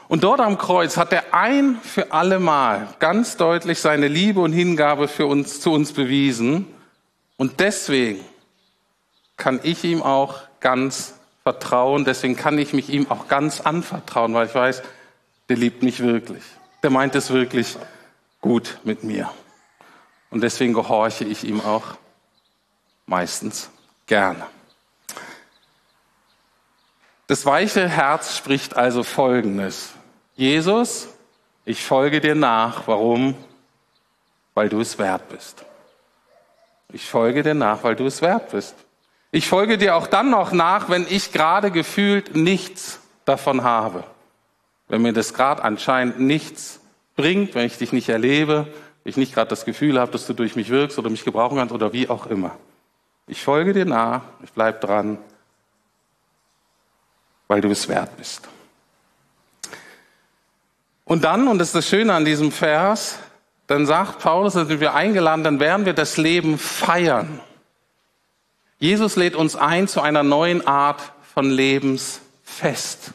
Und 0.09 0.25
dort 0.25 0.41
am 0.41 0.59
Kreuz 0.59 0.97
hat 0.97 1.13
er 1.13 1.35
ein 1.35 1.79
für 1.83 2.11
alle 2.13 2.41
Mal 2.41 2.89
ganz 2.99 3.37
deutlich 3.37 3.79
seine 3.79 4.09
Liebe 4.09 4.41
und 4.41 4.53
Hingabe 4.53 5.07
für 5.07 5.27
uns, 5.27 5.61
zu 5.61 5.73
uns 5.73 5.93
bewiesen. 5.93 6.67
Und 7.37 7.61
deswegen 7.61 8.21
kann 9.37 9.61
ich 9.63 9.85
ihm 9.85 10.03
auch 10.03 10.41
ganz 10.59 11.15
vertrauen. 11.45 12.05
Deswegen 12.05 12.37
kann 12.37 12.59
ich 12.59 12.73
mich 12.73 12.91
ihm 12.91 13.09
auch 13.09 13.29
ganz 13.29 13.61
anvertrauen, 13.61 14.35
weil 14.35 14.47
ich 14.49 14.55
weiß, 14.55 14.83
der 15.49 15.57
liebt 15.57 15.83
mich 15.83 16.01
wirklich. 16.01 16.43
Der 16.83 16.91
meint 16.91 17.15
es 17.15 17.31
wirklich 17.31 17.77
gut 18.41 18.79
mit 18.85 19.05
mir. 19.05 19.31
Und 20.31 20.43
deswegen 20.43 20.73
gehorche 20.73 21.25
ich 21.25 21.45
ihm 21.45 21.61
auch 21.61 21.85
meistens 23.07 23.71
gerne. 24.07 24.47
Das 27.27 27.47
weiche 27.47 27.89
Herz 27.89 28.37
spricht 28.37 28.77
also 28.77 29.03
Folgendes. 29.03 29.91
Jesus, 30.35 31.09
ich 31.65 31.85
folge 31.85 32.21
dir 32.21 32.35
nach. 32.35 32.87
Warum? 32.87 33.37
Weil 34.55 34.69
du 34.69 34.81
es 34.81 34.99
wert 34.99 35.29
bist. 35.29 35.65
Ich 36.93 37.09
folge 37.09 37.43
dir 37.43 37.55
nach, 37.55 37.85
weil 37.85 37.95
du 37.95 38.07
es 38.07 38.21
wert 38.21 38.51
bist. 38.51 38.75
Ich 39.31 39.49
folge 39.49 39.79
dir 39.79 39.95
auch 39.95 40.09
dann 40.09 40.31
noch 40.31 40.51
nach, 40.51 40.89
wenn 40.89 41.07
ich 41.09 41.31
gerade 41.31 41.71
gefühlt 41.71 42.35
nichts 42.35 42.99
davon 43.25 43.63
habe. 43.63 44.03
Wenn 44.89 45.03
mir 45.03 45.13
das 45.13 45.35
gerade 45.35 45.63
anscheinend 45.63 46.19
nichts 46.19 46.81
bringt, 47.15 47.55
wenn 47.55 47.67
ich 47.67 47.79
dich 47.79 47.93
nicht 47.93 48.09
erlebe, 48.09 48.67
ich 49.05 49.17
nicht 49.17 49.35
gerade 49.35 49.49
das 49.49 49.65
Gefühl 49.65 49.99
habe, 49.99 50.13
dass 50.13 50.27
du 50.27 50.35
durch 50.35 50.57
mich 50.57 50.71
wirkst 50.71 50.99
oder 50.99 51.11
mich 51.11 51.25
gebrauchen 51.25 51.59
kannst 51.59 51.75
oder 51.75 51.93
wie 51.93 52.09
auch 52.09 52.27
immer. 52.27 52.57
Ich 53.27 53.43
folge 53.43 53.73
dir 53.73 53.85
nach, 53.85 54.23
ich 54.43 54.53
bleib 54.53 54.81
dran, 54.81 55.19
weil 57.49 57.61
du 57.61 57.71
es 57.71 57.89
wert 57.89 58.17
bist. 58.17 58.49
Und 61.05 61.25
dann, 61.25 61.49
und 61.49 61.59
das 61.59 61.69
ist 61.69 61.75
das 61.75 61.89
Schöne 61.89 62.15
an 62.15 62.25
diesem 62.25 62.53
Vers, 62.53 63.19
dann 63.67 63.87
sagt 63.87 64.21
Paulus, 64.21 64.55
dann 64.55 64.67
sind 64.67 64.81
wir 64.81 64.95
eingeladen, 64.95 65.45
dann 65.45 65.61
werden 65.61 65.87
wir 65.87 65.93
das 65.93 66.17
Leben 66.17 66.59
feiern. 66.59 67.41
Jesus 68.79 69.17
lädt 69.17 69.37
uns 69.37 69.57
ein 69.57 69.89
zu 69.89 70.01
einer 70.01 70.23
neuen 70.23 70.67
Art 70.67 71.13
von 71.35 71.51
Lebensfest. 71.51 73.13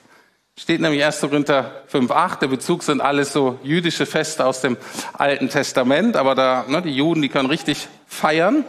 Steht 0.57 0.79
nämlich 0.79 1.03
1. 1.03 1.19
Korinther 1.19 1.83
5,8. 1.91 2.39
Der 2.39 2.47
Bezug 2.47 2.83
sind 2.83 3.01
alles 3.01 3.33
so 3.33 3.59
jüdische 3.61 4.05
Feste 4.05 4.45
aus 4.45 4.61
dem 4.61 4.77
Alten 5.11 5.49
Testament, 5.49 6.15
aber 6.15 6.33
da, 6.33 6.63
ne, 6.67 6.81
die 6.81 6.95
Juden, 6.95 7.21
die 7.21 7.27
können 7.27 7.49
richtig 7.49 7.89
feiern. 8.07 8.63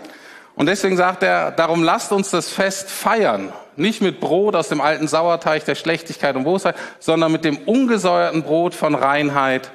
Und 0.57 0.67
deswegen 0.67 0.97
sagt 0.97 1.23
er, 1.23 1.53
darum 1.53 1.85
lasst 1.85 2.11
uns 2.11 2.31
das 2.31 2.49
Fest 2.49 2.91
feiern. 2.91 3.53
Nicht 3.77 4.03
mit 4.03 4.19
Brot 4.19 4.57
aus 4.57 4.69
dem 4.69 4.81
alten 4.81 5.07
Sauerteig 5.07 5.65
der 5.65 5.77
Schlechtigkeit 5.77 6.35
und 6.35 6.43
Bosheit, 6.43 6.75
sondern 6.99 7.31
mit 7.31 7.45
dem 7.45 7.59
ungesäuerten 7.59 8.43
Brot 8.43 8.75
von 8.75 8.97
Reinheit 8.97 9.71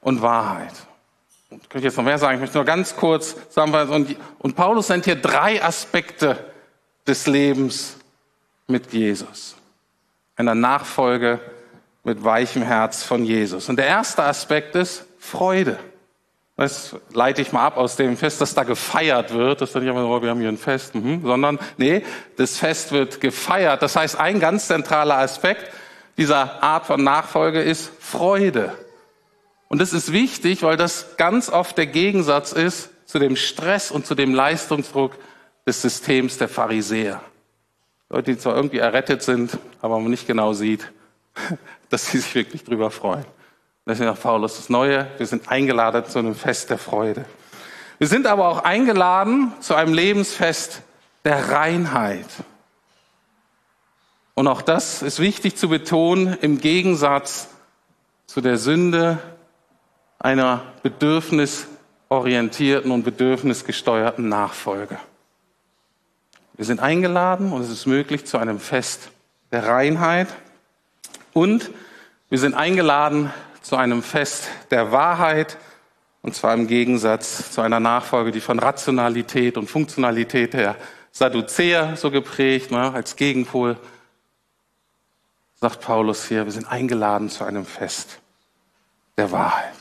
und 0.00 0.22
Wahrheit. 0.22 0.72
Und 1.50 1.68
könnte 1.68 1.78
ich 1.78 1.84
jetzt 1.84 1.98
noch 1.98 2.04
mehr 2.04 2.18
sagen? 2.18 2.36
Ich 2.36 2.40
möchte 2.40 2.56
nur 2.56 2.64
ganz 2.64 2.96
kurz 2.96 3.36
sagen, 3.50 3.74
und, 3.74 4.16
und 4.38 4.56
Paulus 4.56 4.88
nennt 4.88 5.04
hier 5.04 5.16
drei 5.16 5.62
Aspekte 5.62 6.38
des 7.06 7.26
Lebens 7.26 7.96
mit 8.66 8.94
Jesus 8.94 9.56
einer 10.40 10.54
Nachfolge 10.54 11.38
mit 12.02 12.24
weichem 12.24 12.62
Herz 12.62 13.04
von 13.04 13.24
Jesus. 13.24 13.68
Und 13.68 13.76
der 13.76 13.86
erste 13.86 14.24
Aspekt 14.24 14.74
ist 14.74 15.04
Freude. 15.18 15.78
Das 16.56 16.96
leite 17.12 17.40
ich 17.40 17.52
mal 17.52 17.64
ab 17.64 17.76
aus 17.76 17.96
dem 17.96 18.16
Fest, 18.16 18.40
das 18.40 18.54
da 18.54 18.64
gefeiert 18.64 19.32
wird. 19.32 19.60
Das 19.60 19.70
ist 19.70 19.76
nicht 19.76 19.86
immer 19.86 20.02
so, 20.02 20.22
wir 20.22 20.28
haben 20.28 20.40
hier 20.40 20.50
ein 20.50 20.58
Fest, 20.58 20.94
mhm, 20.94 21.22
sondern 21.22 21.58
nee, 21.78 22.02
das 22.36 22.58
Fest 22.58 22.92
wird 22.92 23.20
gefeiert. 23.20 23.80
Das 23.80 23.96
heißt, 23.96 24.18
ein 24.18 24.40
ganz 24.40 24.66
zentraler 24.66 25.18
Aspekt 25.18 25.70
dieser 26.18 26.62
Art 26.62 26.86
von 26.86 27.02
Nachfolge 27.02 27.62
ist 27.62 27.90
Freude. 27.98 28.74
Und 29.68 29.80
das 29.80 29.92
ist 29.92 30.12
wichtig, 30.12 30.62
weil 30.62 30.76
das 30.76 31.16
ganz 31.16 31.48
oft 31.48 31.78
der 31.78 31.86
Gegensatz 31.86 32.52
ist 32.52 32.90
zu 33.06 33.18
dem 33.18 33.36
Stress 33.36 33.90
und 33.90 34.04
zu 34.04 34.14
dem 34.14 34.34
Leistungsdruck 34.34 35.16
des 35.66 35.80
Systems 35.80 36.38
der 36.38 36.48
Pharisäer. 36.48 37.22
Leute, 38.10 38.32
die 38.32 38.38
zwar 38.38 38.56
irgendwie 38.56 38.78
errettet 38.78 39.22
sind, 39.22 39.56
aber 39.80 39.98
man 39.98 40.10
nicht 40.10 40.26
genau 40.26 40.52
sieht, 40.52 40.90
dass 41.88 42.06
sie 42.06 42.18
sich 42.18 42.34
wirklich 42.34 42.64
drüber 42.64 42.90
freuen. 42.90 43.24
Deswegen 43.86 44.10
sagt 44.10 44.22
Paulus 44.22 44.56
das 44.56 44.68
Neue, 44.68 45.06
wir 45.16 45.26
sind 45.26 45.48
eingeladen 45.48 46.04
zu 46.04 46.18
einem 46.18 46.34
Fest 46.34 46.70
der 46.70 46.78
Freude. 46.78 47.24
Wir 47.98 48.08
sind 48.08 48.26
aber 48.26 48.48
auch 48.48 48.64
eingeladen 48.64 49.52
zu 49.60 49.74
einem 49.74 49.94
Lebensfest 49.94 50.82
der 51.24 51.50
Reinheit. 51.50 52.26
Und 54.34 54.48
auch 54.48 54.62
das 54.62 55.02
ist 55.02 55.18
wichtig 55.18 55.56
zu 55.56 55.68
betonen 55.68 56.38
im 56.40 56.60
Gegensatz 56.60 57.48
zu 58.26 58.40
der 58.40 58.58
Sünde 58.58 59.18
einer 60.18 60.62
bedürfnisorientierten 60.82 62.90
und 62.90 63.02
bedürfnisgesteuerten 63.02 64.28
Nachfolge. 64.28 64.98
Wir 66.60 66.66
sind 66.66 66.80
eingeladen 66.80 67.52
und 67.52 67.62
es 67.62 67.70
ist 67.70 67.86
möglich 67.86 68.26
zu 68.26 68.36
einem 68.36 68.60
Fest 68.60 69.12
der 69.50 69.66
Reinheit. 69.66 70.28
Und 71.32 71.70
wir 72.28 72.38
sind 72.38 72.52
eingeladen 72.52 73.32
zu 73.62 73.76
einem 73.76 74.02
Fest 74.02 74.50
der 74.70 74.92
Wahrheit. 74.92 75.56
Und 76.20 76.34
zwar 76.34 76.52
im 76.52 76.66
Gegensatz 76.66 77.50
zu 77.50 77.62
einer 77.62 77.80
Nachfolge, 77.80 78.30
die 78.30 78.42
von 78.42 78.58
Rationalität 78.58 79.56
und 79.56 79.70
Funktionalität 79.70 80.52
der 80.52 80.76
Sadduzäer 81.12 81.96
so 81.96 82.10
geprägt, 82.10 82.70
ne, 82.70 82.92
als 82.92 83.16
Gegenpol, 83.16 83.78
sagt 85.54 85.80
Paulus 85.80 86.28
hier, 86.28 86.44
wir 86.44 86.52
sind 86.52 86.70
eingeladen 86.70 87.30
zu 87.30 87.42
einem 87.42 87.64
Fest 87.64 88.20
der 89.16 89.32
Wahrheit. 89.32 89.79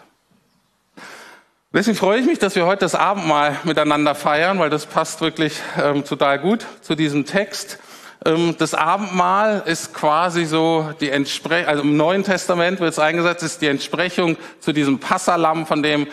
Deswegen 1.72 1.98
freue 1.98 2.20
ich 2.20 2.26
mich, 2.26 2.40
dass 2.40 2.56
wir 2.56 2.66
heute 2.66 2.80
das 2.80 2.96
Abendmahl 2.96 3.56
miteinander 3.64 4.16
feiern, 4.16 4.58
weil 4.58 4.72
das 4.72 4.88
passt 4.88 5.22
wirklich 5.22 5.54
ähm, 5.80 6.04
total 6.04 6.40
gut 6.40 6.66
zu 6.82 6.96
diesem 6.96 7.28
Text. 7.28 7.78
Ähm, 8.26 8.56
das 8.58 8.74
Abendmahl 8.74 9.62
ist 9.68 9.94
quasi 9.94 10.46
so 10.46 10.90
die 11.00 11.12
Entsprechung, 11.12 11.68
also 11.70 11.84
im 11.84 11.96
Neuen 11.96 12.24
Testament 12.24 12.80
wird 12.80 12.94
es 12.94 12.98
eingesetzt, 12.98 13.44
ist 13.44 13.62
die 13.62 13.68
Entsprechung 13.68 14.36
zu 14.60 14.74
diesem 14.74 14.98
Passalam, 14.98 15.68
von 15.68 15.84
dem 15.84 16.08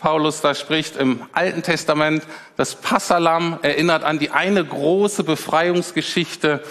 Paulus 0.00 0.42
da 0.42 0.54
spricht 0.54 0.96
im 0.96 1.22
Alten 1.32 1.62
Testament. 1.62 2.22
Das 2.58 2.74
Passalam 2.74 3.58
erinnert 3.62 4.04
an 4.04 4.18
die 4.18 4.32
eine 4.32 4.62
große 4.62 5.24
Befreiungsgeschichte 5.24 6.62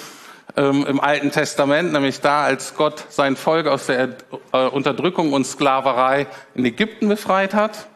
ähm, 0.56 0.86
im 0.86 1.00
Alten 1.00 1.32
Testament, 1.32 1.94
nämlich 1.94 2.22
da, 2.22 2.44
als 2.44 2.76
Gott 2.76 3.06
sein 3.10 3.36
Volk 3.36 3.66
aus 3.66 3.88
der 3.88 4.10
äh, 4.52 4.68
Unterdrückung 4.68 5.34
und 5.34 5.48
Sklaverei 5.48 6.28
in 6.54 6.64
Ägypten 6.64 7.10
befreit 7.10 7.56
hat. 7.56 7.88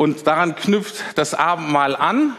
Und 0.00 0.26
daran 0.26 0.56
knüpft 0.56 1.04
das 1.16 1.34
Abendmahl 1.34 1.94
an. 1.94 2.34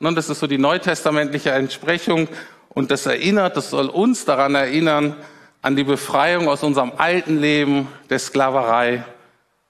Und 0.00 0.16
das 0.16 0.30
ist 0.30 0.40
so 0.40 0.48
die 0.48 0.58
neutestamentliche 0.58 1.52
Entsprechung. 1.52 2.26
Und 2.70 2.90
das 2.90 3.06
erinnert, 3.06 3.56
das 3.56 3.70
soll 3.70 3.86
uns 3.86 4.24
daran 4.24 4.56
erinnern, 4.56 5.14
an 5.62 5.76
die 5.76 5.84
Befreiung 5.84 6.48
aus 6.48 6.64
unserem 6.64 6.90
alten 6.96 7.38
Leben 7.38 7.86
der 8.10 8.18
Sklaverei, 8.18 9.04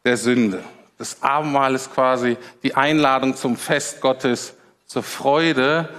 der 0.07 0.17
Sünde. 0.17 0.65
Das 0.97 1.23
Abendmahl 1.23 1.75
ist 1.75 1.93
quasi 1.93 2.39
die 2.63 2.77
Einladung 2.77 3.37
zum 3.37 3.59
Fest 3.59 4.01
Gottes, 4.01 4.55
zur 4.87 5.03
Freude 5.03 5.91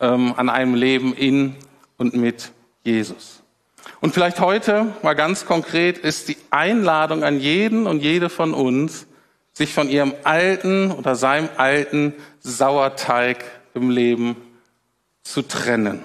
ähm, 0.00 0.34
an 0.36 0.48
einem 0.48 0.74
Leben 0.74 1.14
in 1.14 1.54
und 1.96 2.14
mit 2.14 2.50
Jesus. 2.82 3.40
Und 4.00 4.14
vielleicht 4.14 4.40
heute 4.40 4.96
mal 5.02 5.14
ganz 5.14 5.46
konkret 5.46 5.96
ist 5.96 6.26
die 6.26 6.38
Einladung 6.50 7.22
an 7.22 7.38
jeden 7.38 7.86
und 7.86 8.02
jede 8.02 8.28
von 8.28 8.52
uns, 8.52 9.06
sich 9.56 9.72
von 9.72 9.88
ihrem 9.88 10.12
alten 10.22 10.90
oder 10.90 11.14
seinem 11.14 11.48
alten 11.56 12.12
Sauerteig 12.40 13.42
im 13.72 13.88
Leben 13.88 14.36
zu 15.22 15.40
trennen. 15.40 16.04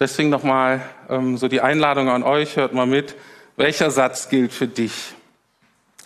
Deswegen 0.00 0.28
nochmal 0.28 0.82
ähm, 1.08 1.36
so 1.36 1.46
die 1.46 1.60
Einladung 1.60 2.08
an 2.08 2.24
euch, 2.24 2.56
hört 2.56 2.72
mal 2.74 2.86
mit, 2.86 3.14
welcher 3.56 3.92
Satz 3.92 4.28
gilt 4.28 4.52
für 4.52 4.66
dich 4.66 5.14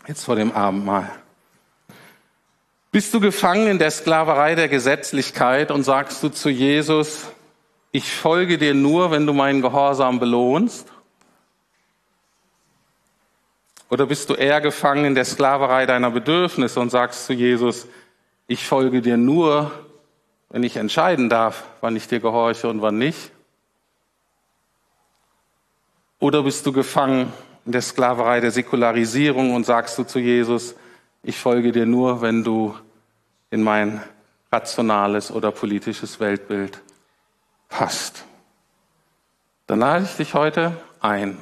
jetzt 0.07 0.25
vor 0.25 0.37
dem 0.37 0.53
Abendmahl? 0.53 1.11
Bist 2.91 3.15
du 3.15 3.21
gefangen 3.21 3.67
in 3.69 3.79
der 3.79 3.91
Sklaverei 3.91 4.55
der 4.55 4.69
Gesetzlichkeit 4.69 5.71
und 5.71 5.85
sagst 5.85 6.23
du 6.23 6.29
zu 6.29 6.51
Jesus, 6.51 7.29
ich 7.93 8.13
folge 8.13 8.59
dir 8.59 8.75
nur, 8.75 9.11
wenn 9.11 9.27
du 9.27 9.33
meinen 9.33 9.63
Gehorsam 9.63 10.21
belohnst? 10.21 10.87
Oder 13.93 14.07
bist 14.07 14.31
du 14.31 14.35
eher 14.35 14.63
gefangen 14.63 15.05
in 15.05 15.15
der 15.15 15.27
Sklaverei 15.27 15.85
deiner 15.85 16.11
Bedürfnisse 16.11 16.81
und 16.81 16.89
sagst 16.89 17.27
zu 17.27 17.35
Jesus, 17.35 17.87
ich 18.47 18.67
folge 18.67 19.03
dir 19.03 19.19
nur, 19.19 19.71
wenn 20.49 20.63
ich 20.63 20.79
entscheiden 20.79 21.29
darf, 21.29 21.65
wann 21.83 21.95
ich 21.95 22.09
dir 22.09 22.19
gehorche 22.19 22.71
und 22.71 22.81
wann 22.81 22.97
nicht? 22.97 23.33
Oder 26.21 26.43
bist 26.43 26.65
du 26.65 26.73
gefangen 26.73 27.35
in 27.67 27.73
der 27.73 27.83
Sklaverei 27.83 28.41
der 28.41 28.51
Säkularisierung 28.51 29.55
und 29.55 29.67
sagst 29.67 29.99
du 29.99 30.05
zu 30.05 30.21
Jesus, 30.21 30.75
ich 31.23 31.39
folge 31.39 31.71
dir 31.71 31.85
nur, 31.85 32.23
wenn 32.23 32.45
du 32.45 32.75
in 33.51 33.63
mein 33.63 34.03
rationales 34.51 35.31
oder 35.31 35.51
politisches 35.51 36.19
Weltbild 36.19 36.81
passt? 37.69 38.25
Dann 39.67 39.81
lade 39.81 40.07
ich 40.07 40.17
dich 40.17 40.33
heute 40.33 40.79
ein 41.03 41.37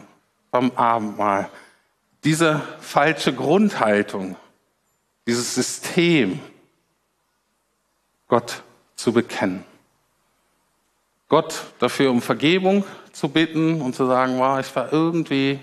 beim 0.50 0.72
Abendmahl 0.72 1.48
diese 2.24 2.60
falsche 2.80 3.32
Grundhaltung, 3.34 4.36
dieses 5.26 5.54
System 5.54 6.40
Gott 8.28 8.62
zu 8.94 9.12
bekennen. 9.12 9.64
Gott 11.28 11.62
dafür 11.78 12.10
um 12.10 12.20
Vergebung 12.20 12.84
zu 13.12 13.28
bitten 13.28 13.80
und 13.80 13.94
zu 13.94 14.06
sagen, 14.06 14.38
wow, 14.38 14.58
ich 14.60 14.74
war 14.74 14.92
irgendwie, 14.92 15.60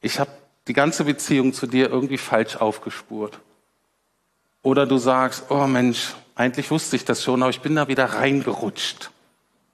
ich 0.00 0.18
habe 0.18 0.30
die 0.68 0.72
ganze 0.72 1.04
Beziehung 1.04 1.52
zu 1.52 1.66
dir 1.66 1.90
irgendwie 1.90 2.18
falsch 2.18 2.56
aufgespurt. 2.56 3.38
Oder 4.62 4.86
du 4.86 4.98
sagst, 4.98 5.44
oh 5.50 5.66
Mensch, 5.66 6.14
eigentlich 6.34 6.70
wusste 6.70 6.96
ich 6.96 7.04
das 7.04 7.22
schon, 7.22 7.42
aber 7.42 7.50
ich 7.50 7.60
bin 7.60 7.74
da 7.74 7.88
wieder 7.88 8.06
reingerutscht. 8.06 9.10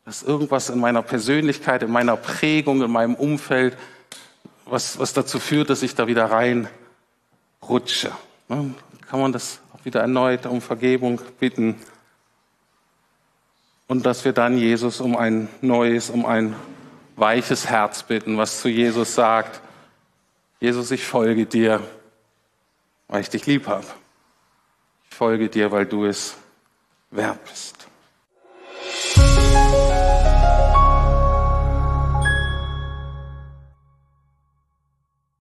Das 0.04 0.22
ist 0.22 0.28
irgendwas 0.28 0.70
in 0.70 0.80
meiner 0.80 1.02
Persönlichkeit, 1.02 1.82
in 1.82 1.90
meiner 1.90 2.16
Prägung, 2.16 2.82
in 2.82 2.90
meinem 2.90 3.14
Umfeld, 3.14 3.76
was, 4.70 4.98
was 4.98 5.12
dazu 5.12 5.38
führt, 5.38 5.70
dass 5.70 5.82
ich 5.82 5.94
da 5.94 6.06
wieder 6.06 6.30
reinrutsche. 6.30 8.12
Ne? 8.48 8.74
Kann 9.08 9.20
man 9.20 9.32
das 9.32 9.60
auch 9.74 9.84
wieder 9.84 10.00
erneut 10.00 10.46
um 10.46 10.60
Vergebung 10.60 11.20
bitten 11.38 11.76
und 13.90 14.06
dass 14.06 14.24
wir 14.24 14.32
dann 14.32 14.56
Jesus 14.56 15.00
um 15.00 15.16
ein 15.16 15.48
neues, 15.60 16.10
um 16.10 16.24
ein 16.24 16.54
weiches 17.16 17.68
Herz 17.68 18.04
bitten, 18.04 18.38
was 18.38 18.60
zu 18.60 18.68
Jesus 18.68 19.16
sagt, 19.16 19.60
Jesus, 20.60 20.92
ich 20.92 21.04
folge 21.04 21.46
dir, 21.46 21.82
weil 23.08 23.22
ich 23.22 23.30
dich 23.30 23.46
lieb 23.46 23.66
habe. 23.66 23.86
Ich 25.10 25.16
folge 25.16 25.48
dir, 25.48 25.72
weil 25.72 25.86
du 25.86 26.04
es 26.04 26.36
wert 27.10 27.40
bist. 27.44 27.88